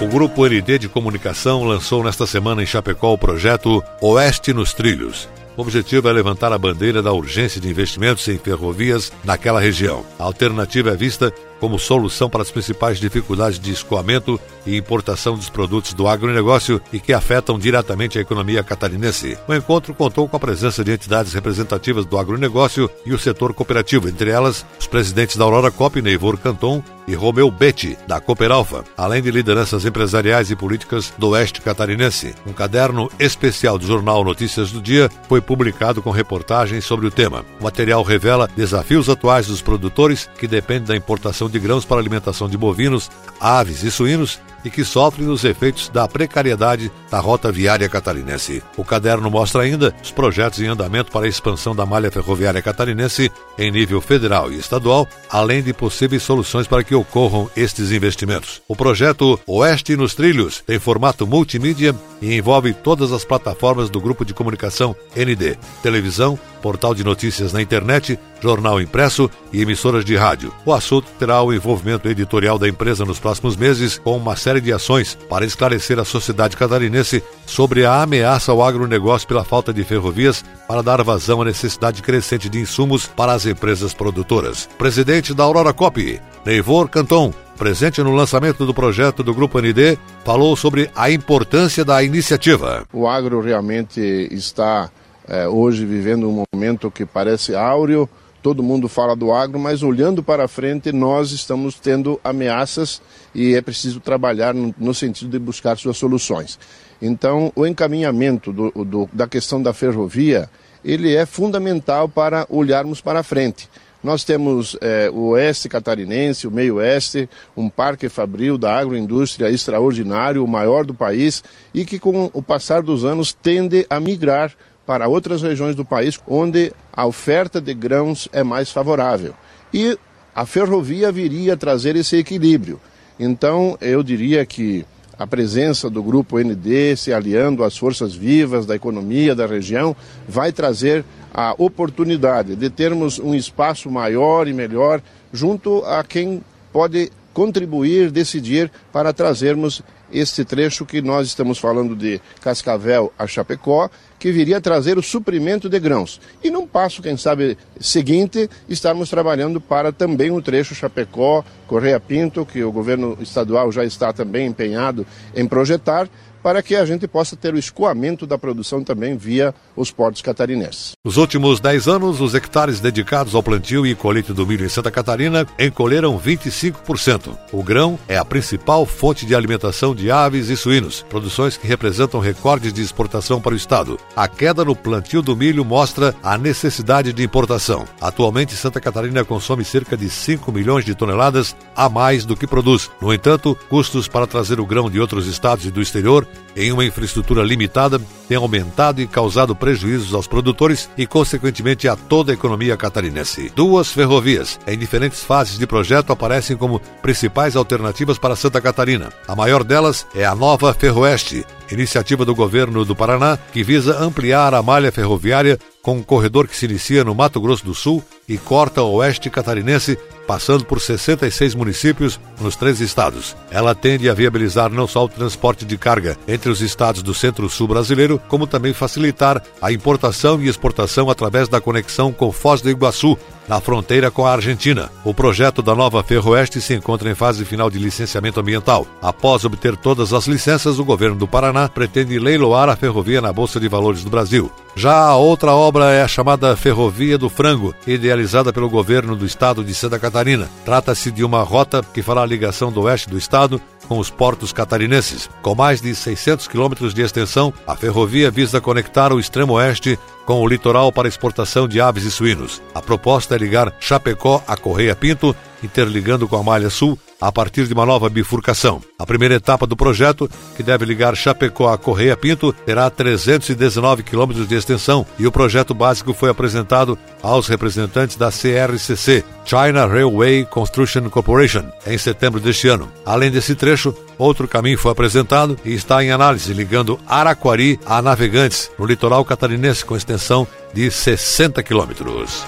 O 0.00 0.06
Grupo 0.06 0.46
ND 0.46 0.78
de 0.78 0.88
Comunicação 0.88 1.64
lançou 1.64 2.02
nesta 2.02 2.26
semana 2.26 2.62
em 2.62 2.66
Chapecó 2.66 3.12
o 3.12 3.18
projeto 3.18 3.84
Oeste 4.00 4.54
nos 4.54 4.72
Trilhos. 4.72 5.28
O 5.58 5.60
objetivo 5.60 6.08
é 6.08 6.12
levantar 6.12 6.50
a 6.50 6.56
bandeira 6.56 7.02
da 7.02 7.12
urgência 7.12 7.60
de 7.60 7.68
investimentos 7.68 8.26
em 8.26 8.38
ferrovias 8.38 9.12
naquela 9.22 9.60
região. 9.60 10.02
A 10.18 10.24
alternativa 10.24 10.92
é 10.92 10.96
vista 10.96 11.30
como 11.60 11.78
solução 11.78 12.28
para 12.28 12.42
as 12.42 12.50
principais 12.50 12.98
dificuldades 12.98 13.60
de 13.60 13.70
escoamento 13.70 14.40
e 14.66 14.76
importação 14.76 15.36
dos 15.36 15.50
produtos 15.50 15.92
do 15.92 16.08
agronegócio 16.08 16.80
e 16.92 16.98
que 16.98 17.12
afetam 17.12 17.58
diretamente 17.58 18.18
a 18.18 18.22
economia 18.22 18.64
catarinense. 18.64 19.36
O 19.46 19.54
encontro 19.54 19.94
contou 19.94 20.26
com 20.26 20.36
a 20.36 20.40
presença 20.40 20.82
de 20.82 20.92
entidades 20.92 21.34
representativas 21.34 22.06
do 22.06 22.18
agronegócio 22.18 22.90
e 23.04 23.12
o 23.12 23.18
setor 23.18 23.52
cooperativo, 23.52 24.08
entre 24.08 24.30
elas 24.30 24.64
os 24.78 24.86
presidentes 24.86 25.36
da 25.36 25.44
Aurora 25.44 25.70
Cop, 25.70 26.00
Neivor 26.00 26.38
Canton 26.38 26.82
e 27.10 27.14
Romeu 27.14 27.50
Betti, 27.50 27.98
da 28.06 28.20
Cooperalfa, 28.20 28.84
além 28.96 29.20
de 29.20 29.32
lideranças 29.32 29.84
empresariais 29.84 30.48
e 30.48 30.54
políticas 30.54 31.12
do 31.18 31.30
oeste 31.30 31.60
catarinense. 31.60 32.34
Um 32.46 32.52
caderno 32.52 33.10
especial 33.18 33.76
do 33.76 33.86
jornal 33.86 34.22
Notícias 34.22 34.70
do 34.70 34.80
Dia 34.80 35.10
foi 35.28 35.40
publicado 35.40 36.00
com 36.00 36.10
reportagens 36.10 36.84
sobre 36.84 37.06
o 37.06 37.10
tema. 37.10 37.44
O 37.58 37.64
material 37.64 38.04
revela 38.04 38.48
desafios 38.56 39.08
atuais 39.08 39.48
dos 39.48 39.60
produtores 39.60 40.30
que 40.38 40.46
dependem 40.46 40.86
da 40.86 40.96
importação 40.96 41.50
de 41.50 41.58
grãos 41.58 41.84
para 41.84 41.98
alimentação 41.98 42.48
de 42.48 42.56
bovinos, 42.56 43.10
aves 43.40 43.82
e 43.82 43.90
suínos 43.90 44.38
e 44.64 44.70
que 44.70 44.84
sofrem 44.84 45.28
os 45.28 45.44
efeitos 45.44 45.88
da 45.88 46.06
precariedade 46.08 46.90
da 47.10 47.18
rota 47.18 47.50
viária 47.50 47.88
catarinense. 47.88 48.62
O 48.76 48.84
caderno 48.84 49.30
mostra 49.30 49.62
ainda 49.62 49.94
os 50.02 50.10
projetos 50.10 50.60
em 50.60 50.66
andamento 50.66 51.10
para 51.10 51.26
a 51.26 51.28
expansão 51.28 51.74
da 51.74 51.86
malha 51.86 52.10
ferroviária 52.10 52.62
catarinense 52.62 53.30
em 53.58 53.70
nível 53.70 54.00
federal 54.00 54.52
e 54.52 54.58
estadual, 54.58 55.06
além 55.30 55.62
de 55.62 55.72
possíveis 55.72 56.22
soluções 56.22 56.66
para 56.66 56.84
que 56.84 56.94
ocorram 56.94 57.50
estes 57.56 57.92
investimentos. 57.92 58.62
O 58.68 58.76
projeto 58.76 59.38
Oeste 59.46 59.96
nos 59.96 60.14
Trilhos 60.14 60.62
tem 60.66 60.78
formato 60.78 61.26
multimídia 61.26 61.94
e 62.20 62.34
envolve 62.34 62.72
todas 62.72 63.12
as 63.12 63.24
plataformas 63.24 63.90
do 63.90 64.00
grupo 64.00 64.24
de 64.24 64.34
comunicação 64.34 64.94
ND, 65.16 65.56
televisão, 65.82 66.38
portal 66.60 66.94
de 66.94 67.02
notícias 67.02 67.52
na 67.52 67.60
internet, 67.60 68.18
jornal 68.40 68.80
impresso 68.80 69.30
e 69.52 69.60
emissoras 69.60 70.04
de 70.04 70.16
rádio. 70.16 70.52
O 70.64 70.72
assunto 70.72 71.06
terá 71.18 71.42
o 71.42 71.52
envolvimento 71.52 72.08
editorial 72.08 72.58
da 72.58 72.68
empresa 72.68 73.04
nos 73.04 73.18
próximos 73.18 73.56
meses, 73.56 73.98
com 73.98 74.16
uma 74.16 74.36
série 74.36 74.60
de 74.60 74.72
ações 74.72 75.16
para 75.28 75.44
esclarecer 75.44 75.98
a 75.98 76.04
sociedade 76.04 76.56
catarinense 76.56 77.22
sobre 77.46 77.84
a 77.84 78.02
ameaça 78.02 78.52
ao 78.52 78.62
agronegócio 78.62 79.26
pela 79.26 79.44
falta 79.44 79.72
de 79.72 79.84
ferrovias 79.84 80.44
para 80.68 80.82
dar 80.82 81.02
vazão 81.02 81.42
à 81.42 81.44
necessidade 81.44 82.02
crescente 82.02 82.48
de 82.48 82.60
insumos 82.60 83.06
para 83.06 83.32
as 83.32 83.46
empresas 83.46 83.92
produtoras. 83.92 84.68
Presidente 84.78 85.34
da 85.34 85.44
Aurora 85.44 85.72
Cop, 85.72 86.20
Neivor 86.44 86.88
Canton, 86.88 87.32
presente 87.60 88.02
no 88.02 88.14
lançamento 88.14 88.64
do 88.64 88.72
projeto 88.72 89.22
do 89.22 89.34
Grupo 89.34 89.60
ND, 89.60 89.98
falou 90.24 90.56
sobre 90.56 90.90
a 90.96 91.10
importância 91.10 91.84
da 91.84 92.02
iniciativa. 92.02 92.86
O 92.90 93.06
agro 93.06 93.40
realmente 93.42 94.00
está 94.30 94.90
é, 95.30 95.48
hoje 95.48 95.86
vivendo 95.86 96.28
um 96.28 96.44
momento 96.52 96.90
que 96.90 97.06
parece 97.06 97.54
áureo, 97.54 98.08
todo 98.42 98.62
mundo 98.62 98.88
fala 98.88 99.14
do 99.14 99.32
agro, 99.32 99.58
mas 99.58 99.82
olhando 99.82 100.22
para 100.22 100.48
frente, 100.48 100.92
nós 100.92 101.30
estamos 101.30 101.76
tendo 101.76 102.20
ameaças 102.24 103.00
e 103.34 103.54
é 103.54 103.60
preciso 103.60 104.00
trabalhar 104.00 104.52
no, 104.52 104.74
no 104.76 104.92
sentido 104.92 105.30
de 105.30 105.38
buscar 105.38 105.78
suas 105.78 105.96
soluções. 105.96 106.58
Então, 107.00 107.52
o 107.54 107.66
encaminhamento 107.66 108.52
do, 108.52 108.70
do, 108.84 109.08
da 109.12 109.28
questão 109.28 109.62
da 109.62 109.72
ferrovia, 109.72 110.50
ele 110.84 111.14
é 111.14 111.24
fundamental 111.24 112.08
para 112.08 112.46
olharmos 112.50 113.00
para 113.00 113.22
frente. 113.22 113.68
Nós 114.02 114.24
temos 114.24 114.76
é, 114.80 115.10
o 115.12 115.30
oeste 115.30 115.68
catarinense, 115.68 116.46
o 116.46 116.50
meio 116.50 116.76
oeste, 116.76 117.28
um 117.54 117.68
parque 117.68 118.08
fabril 118.08 118.56
da 118.56 118.74
agroindústria 118.74 119.50
extraordinário, 119.50 120.42
o 120.42 120.48
maior 120.48 120.86
do 120.86 120.94
país, 120.94 121.44
e 121.74 121.84
que 121.84 121.98
com 121.98 122.30
o 122.32 122.42
passar 122.42 122.82
dos 122.82 123.04
anos 123.04 123.34
tende 123.34 123.86
a 123.90 124.00
migrar 124.00 124.54
para 124.86 125.08
outras 125.08 125.42
regiões 125.42 125.76
do 125.76 125.84
país 125.84 126.18
onde 126.26 126.72
a 126.92 127.06
oferta 127.06 127.60
de 127.60 127.72
grãos 127.74 128.28
é 128.32 128.42
mais 128.42 128.70
favorável. 128.70 129.34
E 129.72 129.98
a 130.34 130.46
ferrovia 130.46 131.12
viria 131.12 131.54
a 131.54 131.56
trazer 131.56 131.96
esse 131.96 132.16
equilíbrio. 132.16 132.80
Então, 133.18 133.76
eu 133.80 134.02
diria 134.02 134.44
que 134.46 134.84
a 135.18 135.26
presença 135.26 135.90
do 135.90 136.02
grupo 136.02 136.38
ND 136.38 136.96
se 136.96 137.12
aliando 137.12 137.62
às 137.62 137.76
forças 137.76 138.14
vivas 138.14 138.64
da 138.64 138.74
economia 138.74 139.34
da 139.34 139.46
região 139.46 139.94
vai 140.26 140.50
trazer 140.50 141.04
a 141.32 141.54
oportunidade 141.58 142.56
de 142.56 142.70
termos 142.70 143.18
um 143.18 143.34
espaço 143.34 143.90
maior 143.90 144.48
e 144.48 144.54
melhor 144.54 145.02
junto 145.30 145.84
a 145.84 146.02
quem 146.02 146.42
pode 146.72 147.12
contribuir, 147.34 148.10
decidir 148.10 148.70
para 148.90 149.12
trazermos 149.12 149.82
este 150.12 150.44
trecho 150.44 150.84
que 150.84 151.00
nós 151.00 151.26
estamos 151.26 151.58
falando 151.58 151.94
de 151.94 152.20
Cascavel 152.40 153.12
a 153.18 153.26
Chapecó, 153.26 153.90
que 154.18 154.30
viria 154.30 154.60
trazer 154.60 154.98
o 154.98 155.02
suprimento 155.02 155.68
de 155.68 155.78
grãos. 155.80 156.20
E 156.44 156.50
num 156.50 156.66
passo, 156.66 157.00
quem 157.00 157.16
sabe, 157.16 157.56
seguinte, 157.80 158.50
estamos 158.68 159.08
trabalhando 159.08 159.60
para 159.60 159.92
também 159.92 160.30
o 160.30 160.42
trecho 160.42 160.74
Chapecó, 160.74 161.42
Correia 161.66 161.98
Pinto, 161.98 162.44
que 162.44 162.62
o 162.62 162.70
governo 162.70 163.16
estadual 163.20 163.72
já 163.72 163.84
está 163.84 164.12
também 164.12 164.46
empenhado 164.46 165.06
em 165.34 165.46
projetar, 165.46 166.08
para 166.42 166.62
que 166.62 166.74
a 166.76 166.84
gente 166.84 167.06
possa 167.06 167.36
ter 167.36 167.54
o 167.54 167.58
escoamento 167.58 168.26
da 168.26 168.38
produção 168.38 168.82
também 168.82 169.16
via 169.16 169.54
os 169.76 169.90
portos 169.90 170.22
catarinenses. 170.22 170.92
Nos 171.04 171.16
últimos 171.16 171.60
10 171.60 171.88
anos, 171.88 172.20
os 172.20 172.34
hectares 172.34 172.80
dedicados 172.80 173.34
ao 173.34 173.42
plantio 173.42 173.86
e 173.86 173.94
colheita 173.94 174.32
do 174.32 174.46
milho 174.46 174.64
em 174.64 174.68
Santa 174.68 174.90
Catarina 174.90 175.46
encolheram 175.58 176.18
25%. 176.18 177.36
O 177.52 177.62
grão 177.62 177.98
é 178.08 178.16
a 178.16 178.24
principal 178.24 178.84
fonte 178.86 179.26
de 179.26 179.34
alimentação 179.34 179.94
de 179.94 180.10
aves 180.10 180.48
e 180.48 180.56
suínos, 180.56 181.04
produções 181.08 181.56
que 181.56 181.66
representam 181.66 182.20
recordes 182.20 182.72
de 182.72 182.82
exportação 182.82 183.40
para 183.40 183.54
o 183.54 183.56
estado. 183.56 183.98
a 184.16 184.28
queda 184.28 184.64
no 184.64 184.76
plantio 184.76 185.22
do 185.22 185.36
milho 185.36 185.64
mostra 185.64 186.14
a 186.22 186.36
necessidade 186.36 187.12
de 187.12 187.22
importação. 187.22 187.86
Atualmente, 188.00 188.54
Santa 188.54 188.80
Catarina 188.80 189.24
consome 189.24 189.64
cerca 189.64 189.96
de 189.96 190.08
5 190.08 190.50
milhões 190.52 190.84
de 190.84 190.94
toneladas 190.94 191.56
a 191.74 191.88
mais 191.88 192.24
do 192.24 192.36
que 192.36 192.46
produz. 192.46 192.90
No 193.00 193.12
entanto, 193.12 193.56
custos 193.68 194.08
para 194.08 194.26
trazer 194.26 194.60
o 194.60 194.66
grão 194.66 194.90
de 194.90 195.00
outros 195.00 195.26
estados 195.26 195.64
e 195.64 195.70
do 195.70 195.80
exterior 195.80 196.26
em 196.56 196.72
uma 196.72 196.84
infraestrutura 196.84 197.42
limitada 197.42 198.00
têm 198.28 198.36
aumentado 198.36 199.00
e 199.00 199.06
causado 199.06 199.54
prejuízos 199.54 200.14
aos 200.14 200.26
produtores 200.26 200.88
e, 200.96 201.06
consequentemente, 201.06 201.88
a 201.88 201.96
toda 201.96 202.32
a 202.32 202.34
economia 202.34 202.76
catarinense. 202.76 203.52
Duas 203.54 203.92
ferrovias, 203.92 204.58
em 204.66 204.78
diferentes 204.78 205.22
fases 205.22 205.58
de 205.58 205.66
projeto, 205.66 206.12
aparecem 206.12 206.56
como 206.56 206.80
principais 207.02 207.56
alternativas 207.56 208.18
para 208.18 208.36
Santa 208.36 208.60
Catarina. 208.60 209.10
A 209.26 209.34
maior 209.34 209.64
delas 209.64 210.06
é 210.14 210.24
a 210.24 210.34
nova 210.34 210.74
Ferroeste, 210.74 211.44
iniciativa 211.70 212.24
do 212.24 212.34
governo 212.34 212.84
do 212.84 212.96
Paraná 212.96 213.38
que 213.52 213.62
visa 213.62 214.02
ampliar 214.02 214.54
a 214.54 214.62
malha 214.62 214.92
ferroviária 214.92 215.58
com 215.82 215.96
um 215.96 216.02
corredor 216.02 216.46
que 216.46 216.56
se 216.56 216.66
inicia 216.66 217.04
no 217.04 217.14
Mato 217.14 217.40
Grosso 217.40 217.64
do 217.64 217.74
Sul 217.74 218.02
e 218.28 218.36
corta 218.36 218.82
o 218.82 218.94
oeste 218.94 219.30
catarinense, 219.30 219.98
passando 220.30 220.64
por 220.64 220.80
66 220.80 221.56
municípios 221.56 222.20
nos 222.40 222.54
três 222.54 222.80
estados. 222.80 223.34
Ela 223.50 223.74
tende 223.74 224.08
a 224.08 224.14
viabilizar 224.14 224.70
não 224.70 224.86
só 224.86 225.04
o 225.04 225.08
transporte 225.08 225.64
de 225.64 225.76
carga 225.76 226.16
entre 226.28 226.48
os 226.48 226.60
estados 226.60 227.02
do 227.02 227.12
centro-sul 227.12 227.66
brasileiro, 227.66 228.22
como 228.28 228.46
também 228.46 228.72
facilitar 228.72 229.42
a 229.60 229.72
importação 229.72 230.40
e 230.40 230.46
exportação 230.46 231.10
através 231.10 231.48
da 231.48 231.60
conexão 231.60 232.12
com 232.12 232.30
Foz 232.30 232.60
do 232.60 232.70
Iguaçu, 232.70 233.18
na 233.48 233.60
fronteira 233.60 234.12
com 234.12 234.24
a 234.24 234.30
Argentina. 234.30 234.88
O 235.02 235.12
projeto 235.12 235.60
da 235.60 235.74
nova 235.74 236.04
Ferroeste 236.04 236.60
se 236.60 236.74
encontra 236.74 237.10
em 237.10 237.16
fase 237.16 237.44
final 237.44 237.68
de 237.68 237.80
licenciamento 237.80 238.38
ambiental. 238.38 238.86
Após 239.02 239.44
obter 239.44 239.76
todas 239.76 240.12
as 240.12 240.28
licenças, 240.28 240.78
o 240.78 240.84
governo 240.84 241.16
do 241.16 241.26
Paraná 241.26 241.68
pretende 241.68 242.16
leiloar 242.20 242.68
a 242.68 242.76
ferrovia 242.76 243.20
na 243.20 243.32
Bolsa 243.32 243.58
de 243.58 243.66
Valores 243.66 244.04
do 244.04 244.10
Brasil. 244.10 244.52
Já 244.76 244.94
a 244.94 245.16
outra 245.16 245.50
obra 245.50 245.86
é 245.86 246.00
a 246.00 246.06
chamada 246.06 246.56
Ferrovia 246.56 247.18
do 247.18 247.28
Frango, 247.28 247.74
idealizada 247.84 248.52
pelo 248.52 248.70
governo 248.70 249.16
do 249.16 249.26
estado 249.26 249.64
de 249.64 249.74
Santa 249.74 249.98
Catarina. 249.98 250.19
Trata-se 250.64 251.10
de 251.10 251.24
uma 251.24 251.42
rota 251.42 251.82
que 251.82 252.02
fará 252.02 252.22
a 252.22 252.26
ligação 252.26 252.70
do 252.70 252.82
oeste 252.82 253.08
do 253.08 253.18
estado 253.18 253.60
com 253.88 253.98
os 253.98 254.08
portos 254.08 254.52
catarinenses. 254.52 255.28
Com 255.42 255.54
mais 255.54 255.80
de 255.80 255.94
600 255.94 256.46
quilômetros 256.46 256.94
de 256.94 257.02
extensão, 257.02 257.52
a 257.66 257.74
ferrovia 257.74 258.30
visa 258.30 258.60
conectar 258.60 259.12
o 259.12 259.18
extremo 259.18 259.54
oeste 259.54 259.98
com 260.24 260.40
o 260.40 260.46
litoral 260.46 260.92
para 260.92 261.08
exportação 261.08 261.66
de 261.66 261.80
aves 261.80 262.04
e 262.04 262.10
suínos. 262.10 262.62
A 262.72 262.80
proposta 262.80 263.34
é 263.34 263.38
ligar 263.38 263.74
Chapecó 263.80 264.44
a 264.46 264.56
Correia 264.56 264.94
Pinto, 264.94 265.34
interligando 265.62 266.28
com 266.28 266.36
a 266.36 266.42
Malha 266.42 266.70
Sul 266.70 266.98
a 267.20 267.30
partir 267.30 267.66
de 267.66 267.74
uma 267.74 267.84
nova 267.84 268.08
bifurcação. 268.08 268.80
A 268.98 269.06
primeira 269.06 269.34
etapa 269.34 269.66
do 269.66 269.76
projeto, 269.76 270.30
que 270.56 270.62
deve 270.62 270.84
ligar 270.84 271.16
Chapecó 271.16 271.72
a 271.72 271.78
Correia 271.78 272.16
Pinto, 272.16 272.52
terá 272.52 272.88
319 272.88 274.02
quilômetros 274.02 274.48
de 274.48 274.54
extensão 274.54 275.06
e 275.18 275.26
o 275.26 275.32
projeto 275.32 275.74
básico 275.74 276.12
foi 276.12 276.30
apresentado 276.30 276.98
aos 277.22 277.48
representantes 277.48 278.16
da 278.16 278.30
CRCC, 278.30 279.24
China 279.44 279.86
Railway 279.86 280.44
Construction 280.46 281.08
Corporation, 281.10 281.64
em 281.86 281.98
setembro 281.98 282.40
deste 282.40 282.68
ano. 282.68 282.90
Além 283.04 283.30
desse 283.30 283.54
trecho, 283.54 283.94
outro 284.18 284.48
caminho 284.48 284.78
foi 284.78 284.92
apresentado 284.92 285.58
e 285.64 285.74
está 285.74 286.02
em 286.02 286.10
análise, 286.10 286.52
ligando 286.52 286.98
Araquari 287.06 287.78
a 287.84 288.00
Navegantes, 288.00 288.70
no 288.78 288.86
litoral 288.86 289.24
catarinense, 289.24 289.84
com 289.84 289.96
extensão 289.96 290.46
de 290.72 290.90
60 290.90 291.62
quilômetros. 291.62 292.44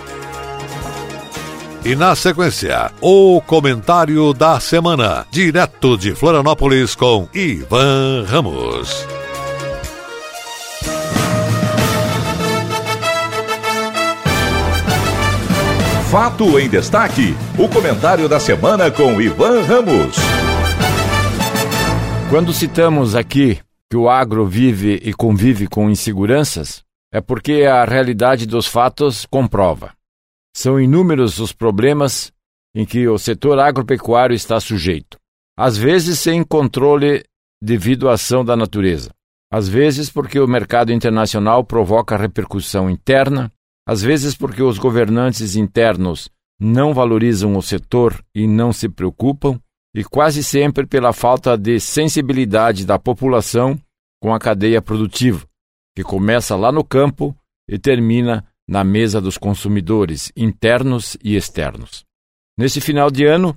E 1.85 1.97
na 1.97 2.15
sequência, 2.15 2.93
o 3.01 3.41
comentário 3.41 4.33
da 4.33 4.61
semana, 4.61 5.27
direto 5.33 5.99
de 5.99 6.15
Florianópolis 6.15 6.95
com 6.95 7.29
Ivan 7.35 8.25
Ramos. 8.25 9.05
Fato 16.09 16.57
em 16.61 16.69
destaque, 16.69 17.35
o 17.59 17.69
comentário 17.69 18.29
da 18.29 18.39
semana 18.39 18.89
com 18.89 19.21
Ivan 19.21 19.63
Ramos. 19.63 20.15
Quando 22.31 22.53
citamos 22.53 23.17
aqui 23.17 23.59
que 23.91 23.97
o 23.97 24.09
agro 24.09 24.47
vive 24.47 25.01
e 25.03 25.13
convive 25.13 25.67
com 25.67 25.91
inseguranças, 25.91 26.85
é 27.11 27.21
porque 27.21 27.65
a 27.65 27.85
realidade 27.85 28.47
dos 28.47 28.69
fatos 28.69 29.27
comprova. 29.29 29.91
São 30.55 30.81
inúmeros 30.81 31.39
os 31.39 31.53
problemas 31.53 32.33
em 32.75 32.85
que 32.85 33.07
o 33.09 33.19
setor 33.19 33.59
agropecuário 33.59 34.35
está 34.35 34.59
sujeito. 34.61 35.19
Às 35.57 35.77
vezes 35.77 36.19
sem 36.19 36.43
controle 36.43 37.25
devido 37.63 38.09
à 38.09 38.15
ação 38.15 38.45
da 38.45 38.57
natureza. 38.57 39.11
Às 39.53 39.69
vezes 39.69 40.11
porque 40.11 40.41
o 40.41 40.49
mercado 40.49 40.93
internacional 40.93 41.63
provoca 41.63 42.17
repercussão 42.17 42.89
interna, 42.89 43.53
às 43.87 44.01
vezes 44.01 44.35
porque 44.35 44.63
os 44.63 44.79
governantes 44.79 45.57
internos 45.57 46.31
não 46.59 46.95
valorizam 46.95 47.57
o 47.57 47.63
setor 47.63 48.25
e 48.35 48.47
não 48.47 48.73
se 48.73 48.89
preocupam, 48.89 49.61
e 49.95 50.03
quase 50.03 50.43
sempre 50.43 50.87
pela 50.87 51.13
falta 51.13 51.57
de 51.57 51.79
sensibilidade 51.79 52.87
da 52.87 52.99
população 52.99 53.79
com 54.23 54.33
a 54.33 54.39
cadeia 54.39 54.81
produtiva, 54.81 55.45
que 55.95 56.03
começa 56.03 56.57
lá 56.57 56.73
no 56.73 56.83
campo 56.83 57.37
e 57.69 57.79
termina 57.79 58.47
na 58.73 58.83
mesa 58.83 59.21
dos 59.21 59.37
consumidores 59.37 60.33
internos 60.35 61.15
e 61.23 61.37
externos. 61.37 62.07
Nesse 62.59 62.81
final 62.81 63.11
de 63.11 63.27
ano, 63.27 63.55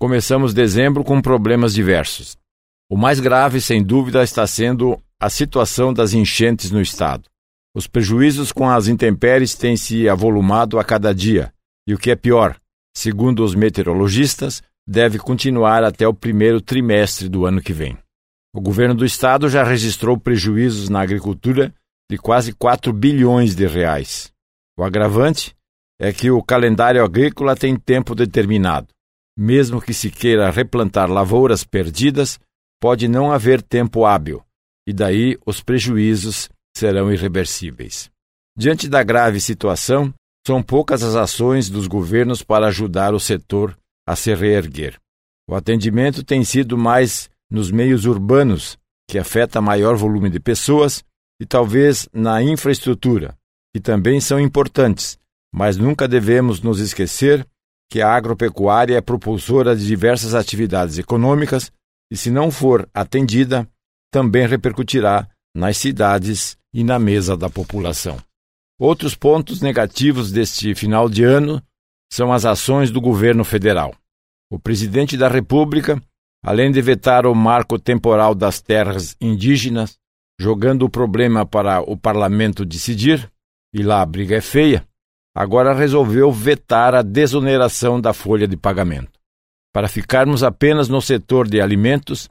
começamos 0.00 0.54
dezembro 0.54 1.04
com 1.04 1.20
problemas 1.20 1.74
diversos. 1.74 2.34
O 2.90 2.96
mais 2.96 3.20
grave, 3.20 3.60
sem 3.60 3.84
dúvida, 3.84 4.22
está 4.22 4.46
sendo 4.46 4.98
a 5.20 5.28
situação 5.28 5.92
das 5.92 6.14
enchentes 6.14 6.70
no 6.70 6.80
estado. 6.80 7.28
Os 7.76 7.86
prejuízos 7.86 8.52
com 8.52 8.66
as 8.66 8.88
intempéries 8.88 9.54
têm 9.54 9.76
se 9.76 10.08
avolumado 10.08 10.78
a 10.78 10.84
cada 10.84 11.14
dia, 11.14 11.52
e 11.86 11.92
o 11.92 11.98
que 11.98 12.10
é 12.10 12.16
pior, 12.16 12.56
segundo 12.96 13.44
os 13.44 13.54
meteorologistas, 13.54 14.62
deve 14.88 15.18
continuar 15.18 15.84
até 15.84 16.08
o 16.08 16.14
primeiro 16.14 16.58
trimestre 16.58 17.28
do 17.28 17.44
ano 17.44 17.60
que 17.60 17.74
vem. 17.74 17.98
O 18.56 18.62
governo 18.62 18.94
do 18.94 19.04
estado 19.04 19.46
já 19.50 19.62
registrou 19.62 20.16
prejuízos 20.16 20.88
na 20.88 21.02
agricultura 21.02 21.74
de 22.10 22.16
quase 22.16 22.54
4 22.54 22.94
bilhões 22.94 23.54
de 23.54 23.66
reais. 23.66 24.32
O 24.76 24.82
agravante 24.82 25.54
é 26.00 26.12
que 26.12 26.30
o 26.30 26.42
calendário 26.42 27.04
agrícola 27.04 27.54
tem 27.54 27.76
tempo 27.76 28.14
determinado. 28.14 28.88
Mesmo 29.36 29.80
que 29.80 29.94
se 29.94 30.10
queira 30.10 30.50
replantar 30.50 31.10
lavouras 31.10 31.64
perdidas, 31.64 32.38
pode 32.80 33.08
não 33.08 33.32
haver 33.32 33.62
tempo 33.62 34.04
hábil, 34.04 34.42
e 34.86 34.92
daí 34.92 35.38
os 35.46 35.60
prejuízos 35.62 36.48
serão 36.76 37.12
irreversíveis. 37.12 38.10
Diante 38.56 38.88
da 38.88 39.02
grave 39.02 39.40
situação, 39.40 40.12
são 40.46 40.62
poucas 40.62 41.02
as 41.02 41.14
ações 41.14 41.70
dos 41.70 41.86
governos 41.86 42.42
para 42.42 42.66
ajudar 42.68 43.14
o 43.14 43.20
setor 43.20 43.76
a 44.06 44.14
se 44.14 44.34
reerguer. 44.34 44.98
O 45.48 45.54
atendimento 45.54 46.22
tem 46.22 46.44
sido 46.44 46.76
mais 46.76 47.30
nos 47.50 47.70
meios 47.70 48.04
urbanos, 48.04 48.76
que 49.08 49.18
afeta 49.18 49.60
maior 49.60 49.96
volume 49.96 50.30
de 50.30 50.40
pessoas, 50.40 51.04
e 51.40 51.46
talvez 51.46 52.08
na 52.12 52.42
infraestrutura, 52.42 53.36
que 53.74 53.80
também 53.80 54.20
são 54.20 54.38
importantes, 54.38 55.18
mas 55.52 55.76
nunca 55.76 56.06
devemos 56.06 56.60
nos 56.60 56.78
esquecer 56.78 57.44
que 57.90 58.00
a 58.00 58.14
agropecuária 58.14 58.96
é 58.96 59.00
propulsora 59.00 59.74
de 59.74 59.84
diversas 59.84 60.32
atividades 60.32 60.96
econômicas 60.96 61.72
e, 62.10 62.16
se 62.16 62.30
não 62.30 62.52
for 62.52 62.88
atendida, 62.94 63.68
também 64.12 64.46
repercutirá 64.46 65.28
nas 65.56 65.76
cidades 65.76 66.56
e 66.72 66.84
na 66.84 67.00
mesa 67.00 67.36
da 67.36 67.50
população. 67.50 68.16
Outros 68.78 69.16
pontos 69.16 69.60
negativos 69.60 70.30
deste 70.30 70.72
final 70.74 71.08
de 71.08 71.24
ano 71.24 71.60
são 72.12 72.32
as 72.32 72.44
ações 72.44 72.92
do 72.92 73.00
governo 73.00 73.44
federal. 73.44 73.92
O 74.50 74.58
presidente 74.58 75.16
da 75.16 75.26
República, 75.26 76.00
além 76.44 76.70
de 76.70 76.80
vetar 76.80 77.26
o 77.26 77.34
marco 77.34 77.76
temporal 77.76 78.36
das 78.36 78.60
terras 78.60 79.16
indígenas, 79.20 79.96
jogando 80.38 80.82
o 80.82 80.90
problema 80.90 81.44
para 81.44 81.80
o 81.80 81.96
parlamento 81.96 82.64
decidir, 82.64 83.28
e 83.74 83.82
lá 83.82 84.00
a 84.00 84.06
briga 84.06 84.36
é 84.36 84.40
feia, 84.40 84.86
agora 85.34 85.74
resolveu 85.74 86.30
vetar 86.30 86.94
a 86.94 87.02
desoneração 87.02 88.00
da 88.00 88.12
folha 88.12 88.46
de 88.46 88.56
pagamento. 88.56 89.18
Para 89.72 89.88
ficarmos 89.88 90.44
apenas 90.44 90.88
no 90.88 91.02
setor 91.02 91.48
de 91.48 91.60
alimentos, 91.60 92.28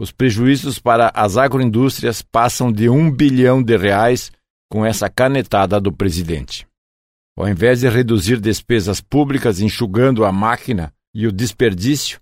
os 0.00 0.10
prejuízos 0.10 0.78
para 0.78 1.12
as 1.14 1.36
agroindústrias 1.36 2.22
passam 2.22 2.72
de 2.72 2.88
um 2.88 3.10
bilhão 3.10 3.62
de 3.62 3.76
reais 3.76 4.32
com 4.70 4.86
essa 4.86 5.10
canetada 5.10 5.78
do 5.78 5.92
presidente. 5.92 6.66
Ao 7.38 7.46
invés 7.46 7.80
de 7.80 7.88
reduzir 7.90 8.40
despesas 8.40 8.98
públicas 8.98 9.60
enxugando 9.60 10.24
a 10.24 10.32
máquina 10.32 10.90
e 11.14 11.26
o 11.26 11.32
desperdício 11.32 12.18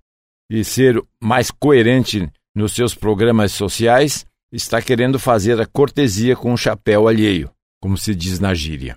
e 0.51 0.65
ser 0.65 1.01
mais 1.21 1.53
coerente 1.53 2.29
nos 2.53 2.73
seus 2.73 2.93
programas 2.93 3.53
sociais, 3.53 4.27
está 4.53 4.83
querendo 4.83 5.19
fazer 5.19 5.61
a 5.61 5.67
cortesia 5.67 6.35
com 6.35 6.53
o 6.53 6.57
chapéu 6.57 7.07
alheio 7.07 7.54
como 7.85 7.99
se 7.99 8.15
diz 8.15 8.41
na 8.41 8.55
gíria. 8.55 8.97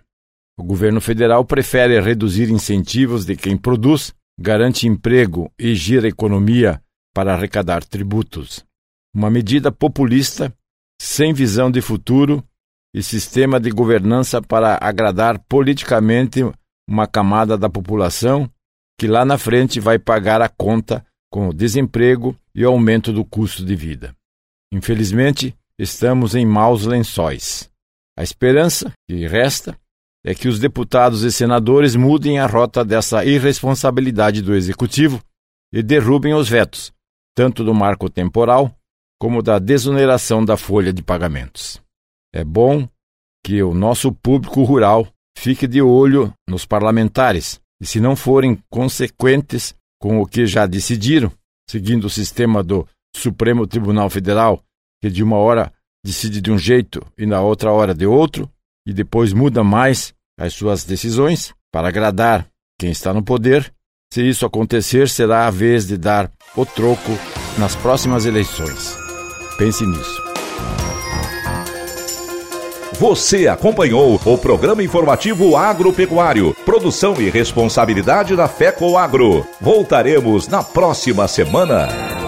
O 0.57 0.63
governo 0.63 1.01
federal 1.01 1.43
prefere 1.43 1.99
reduzir 1.99 2.49
incentivos 2.49 3.25
de 3.25 3.35
quem 3.35 3.57
produz, 3.57 4.13
garante 4.39 4.87
emprego 4.87 5.51
e 5.59 5.75
gira 5.75 6.07
economia 6.07 6.81
para 7.13 7.33
arrecadar 7.33 7.83
tributos. 7.83 8.63
Uma 9.13 9.29
medida 9.29 9.73
populista, 9.73 10.55
sem 11.01 11.33
visão 11.33 11.69
de 11.69 11.81
futuro 11.81 12.41
e 12.95 13.03
sistema 13.03 13.59
de 13.59 13.71
governança 13.71 14.41
para 14.41 14.77
agradar 14.79 15.37
politicamente 15.37 16.39
uma 16.89 17.05
camada 17.05 17.57
da 17.57 17.69
população 17.69 18.49
que 18.97 19.05
lá 19.05 19.25
na 19.25 19.37
frente 19.37 19.81
vai 19.81 19.99
pagar 19.99 20.41
a 20.41 20.47
conta 20.47 21.05
com 21.29 21.49
o 21.49 21.53
desemprego 21.53 22.33
e 22.55 22.65
o 22.65 22.69
aumento 22.69 23.11
do 23.11 23.25
custo 23.25 23.65
de 23.65 23.75
vida. 23.75 24.15
Infelizmente, 24.71 25.53
estamos 25.77 26.35
em 26.35 26.45
maus 26.45 26.85
lençóis. 26.85 27.69
A 28.17 28.23
esperança 28.23 28.91
que 29.07 29.27
resta 29.27 29.77
é 30.25 30.33
que 30.33 30.47
os 30.47 30.59
deputados 30.59 31.21
e 31.21 31.31
senadores 31.31 31.95
mudem 31.95 32.39
a 32.39 32.47
rota 32.47 32.83
dessa 32.83 33.23
irresponsabilidade 33.23 34.41
do 34.41 34.55
executivo 34.55 35.21
e 35.71 35.83
derrubem 35.83 36.33
os 36.33 36.49
vetos, 36.49 36.91
tanto 37.35 37.63
do 37.63 37.75
marco 37.75 38.09
temporal 38.09 38.75
como 39.19 39.43
da 39.43 39.59
desoneração 39.59 40.43
da 40.43 40.57
folha 40.57 40.91
de 40.91 41.03
pagamentos. 41.03 41.79
É 42.33 42.43
bom 42.43 42.89
que 43.45 43.61
o 43.61 43.73
nosso 43.73 44.11
público 44.11 44.63
rural 44.63 45.07
fique 45.37 45.67
de 45.67 45.81
olho 45.81 46.33
nos 46.49 46.65
parlamentares 46.65 47.59
e, 47.79 47.85
se 47.85 47.99
não 47.99 48.15
forem 48.15 48.57
consequentes 48.69 49.75
com 50.01 50.19
o 50.19 50.25
que 50.25 50.45
já 50.47 50.65
decidiram, 50.65 51.31
seguindo 51.69 52.05
o 52.05 52.09
sistema 52.09 52.63
do 52.63 52.87
Supremo 53.15 53.67
Tribunal 53.67 54.09
Federal, 54.09 54.61
que 55.01 55.09
de 55.09 55.23
uma 55.23 55.37
hora 55.37 55.71
decide 56.03 56.41
de 56.41 56.51
um 56.51 56.57
jeito 56.57 57.05
e 57.17 57.25
na 57.25 57.41
outra 57.41 57.71
hora 57.71 57.93
de 57.93 58.05
outro, 58.05 58.49
e 58.85 58.93
depois 58.93 59.33
muda 59.33 59.63
mais 59.63 60.13
as 60.39 60.53
suas 60.53 60.83
decisões 60.83 61.53
para 61.71 61.89
agradar 61.89 62.47
quem 62.79 62.91
está 62.91 63.13
no 63.13 63.23
poder, 63.23 63.73
se 64.11 64.21
isso 64.21 64.45
acontecer, 64.45 65.09
será 65.09 65.47
a 65.47 65.51
vez 65.51 65.87
de 65.87 65.97
dar 65.97 66.31
o 66.55 66.65
troco 66.65 67.11
nas 67.57 67.75
próximas 67.75 68.25
eleições. 68.25 68.97
Pense 69.57 69.85
nisso. 69.85 70.27
Você 72.99 73.47
acompanhou 73.47 74.19
o 74.25 74.37
programa 74.37 74.81
informativo 74.81 75.55
agropecuário, 75.55 76.55
produção 76.65 77.21
e 77.21 77.29
responsabilidade 77.29 78.35
da 78.35 78.47
FECO 78.47 78.97
Agro. 78.97 79.45
Voltaremos 79.61 80.47
na 80.47 80.63
próxima 80.63 81.27
semana. 81.27 82.26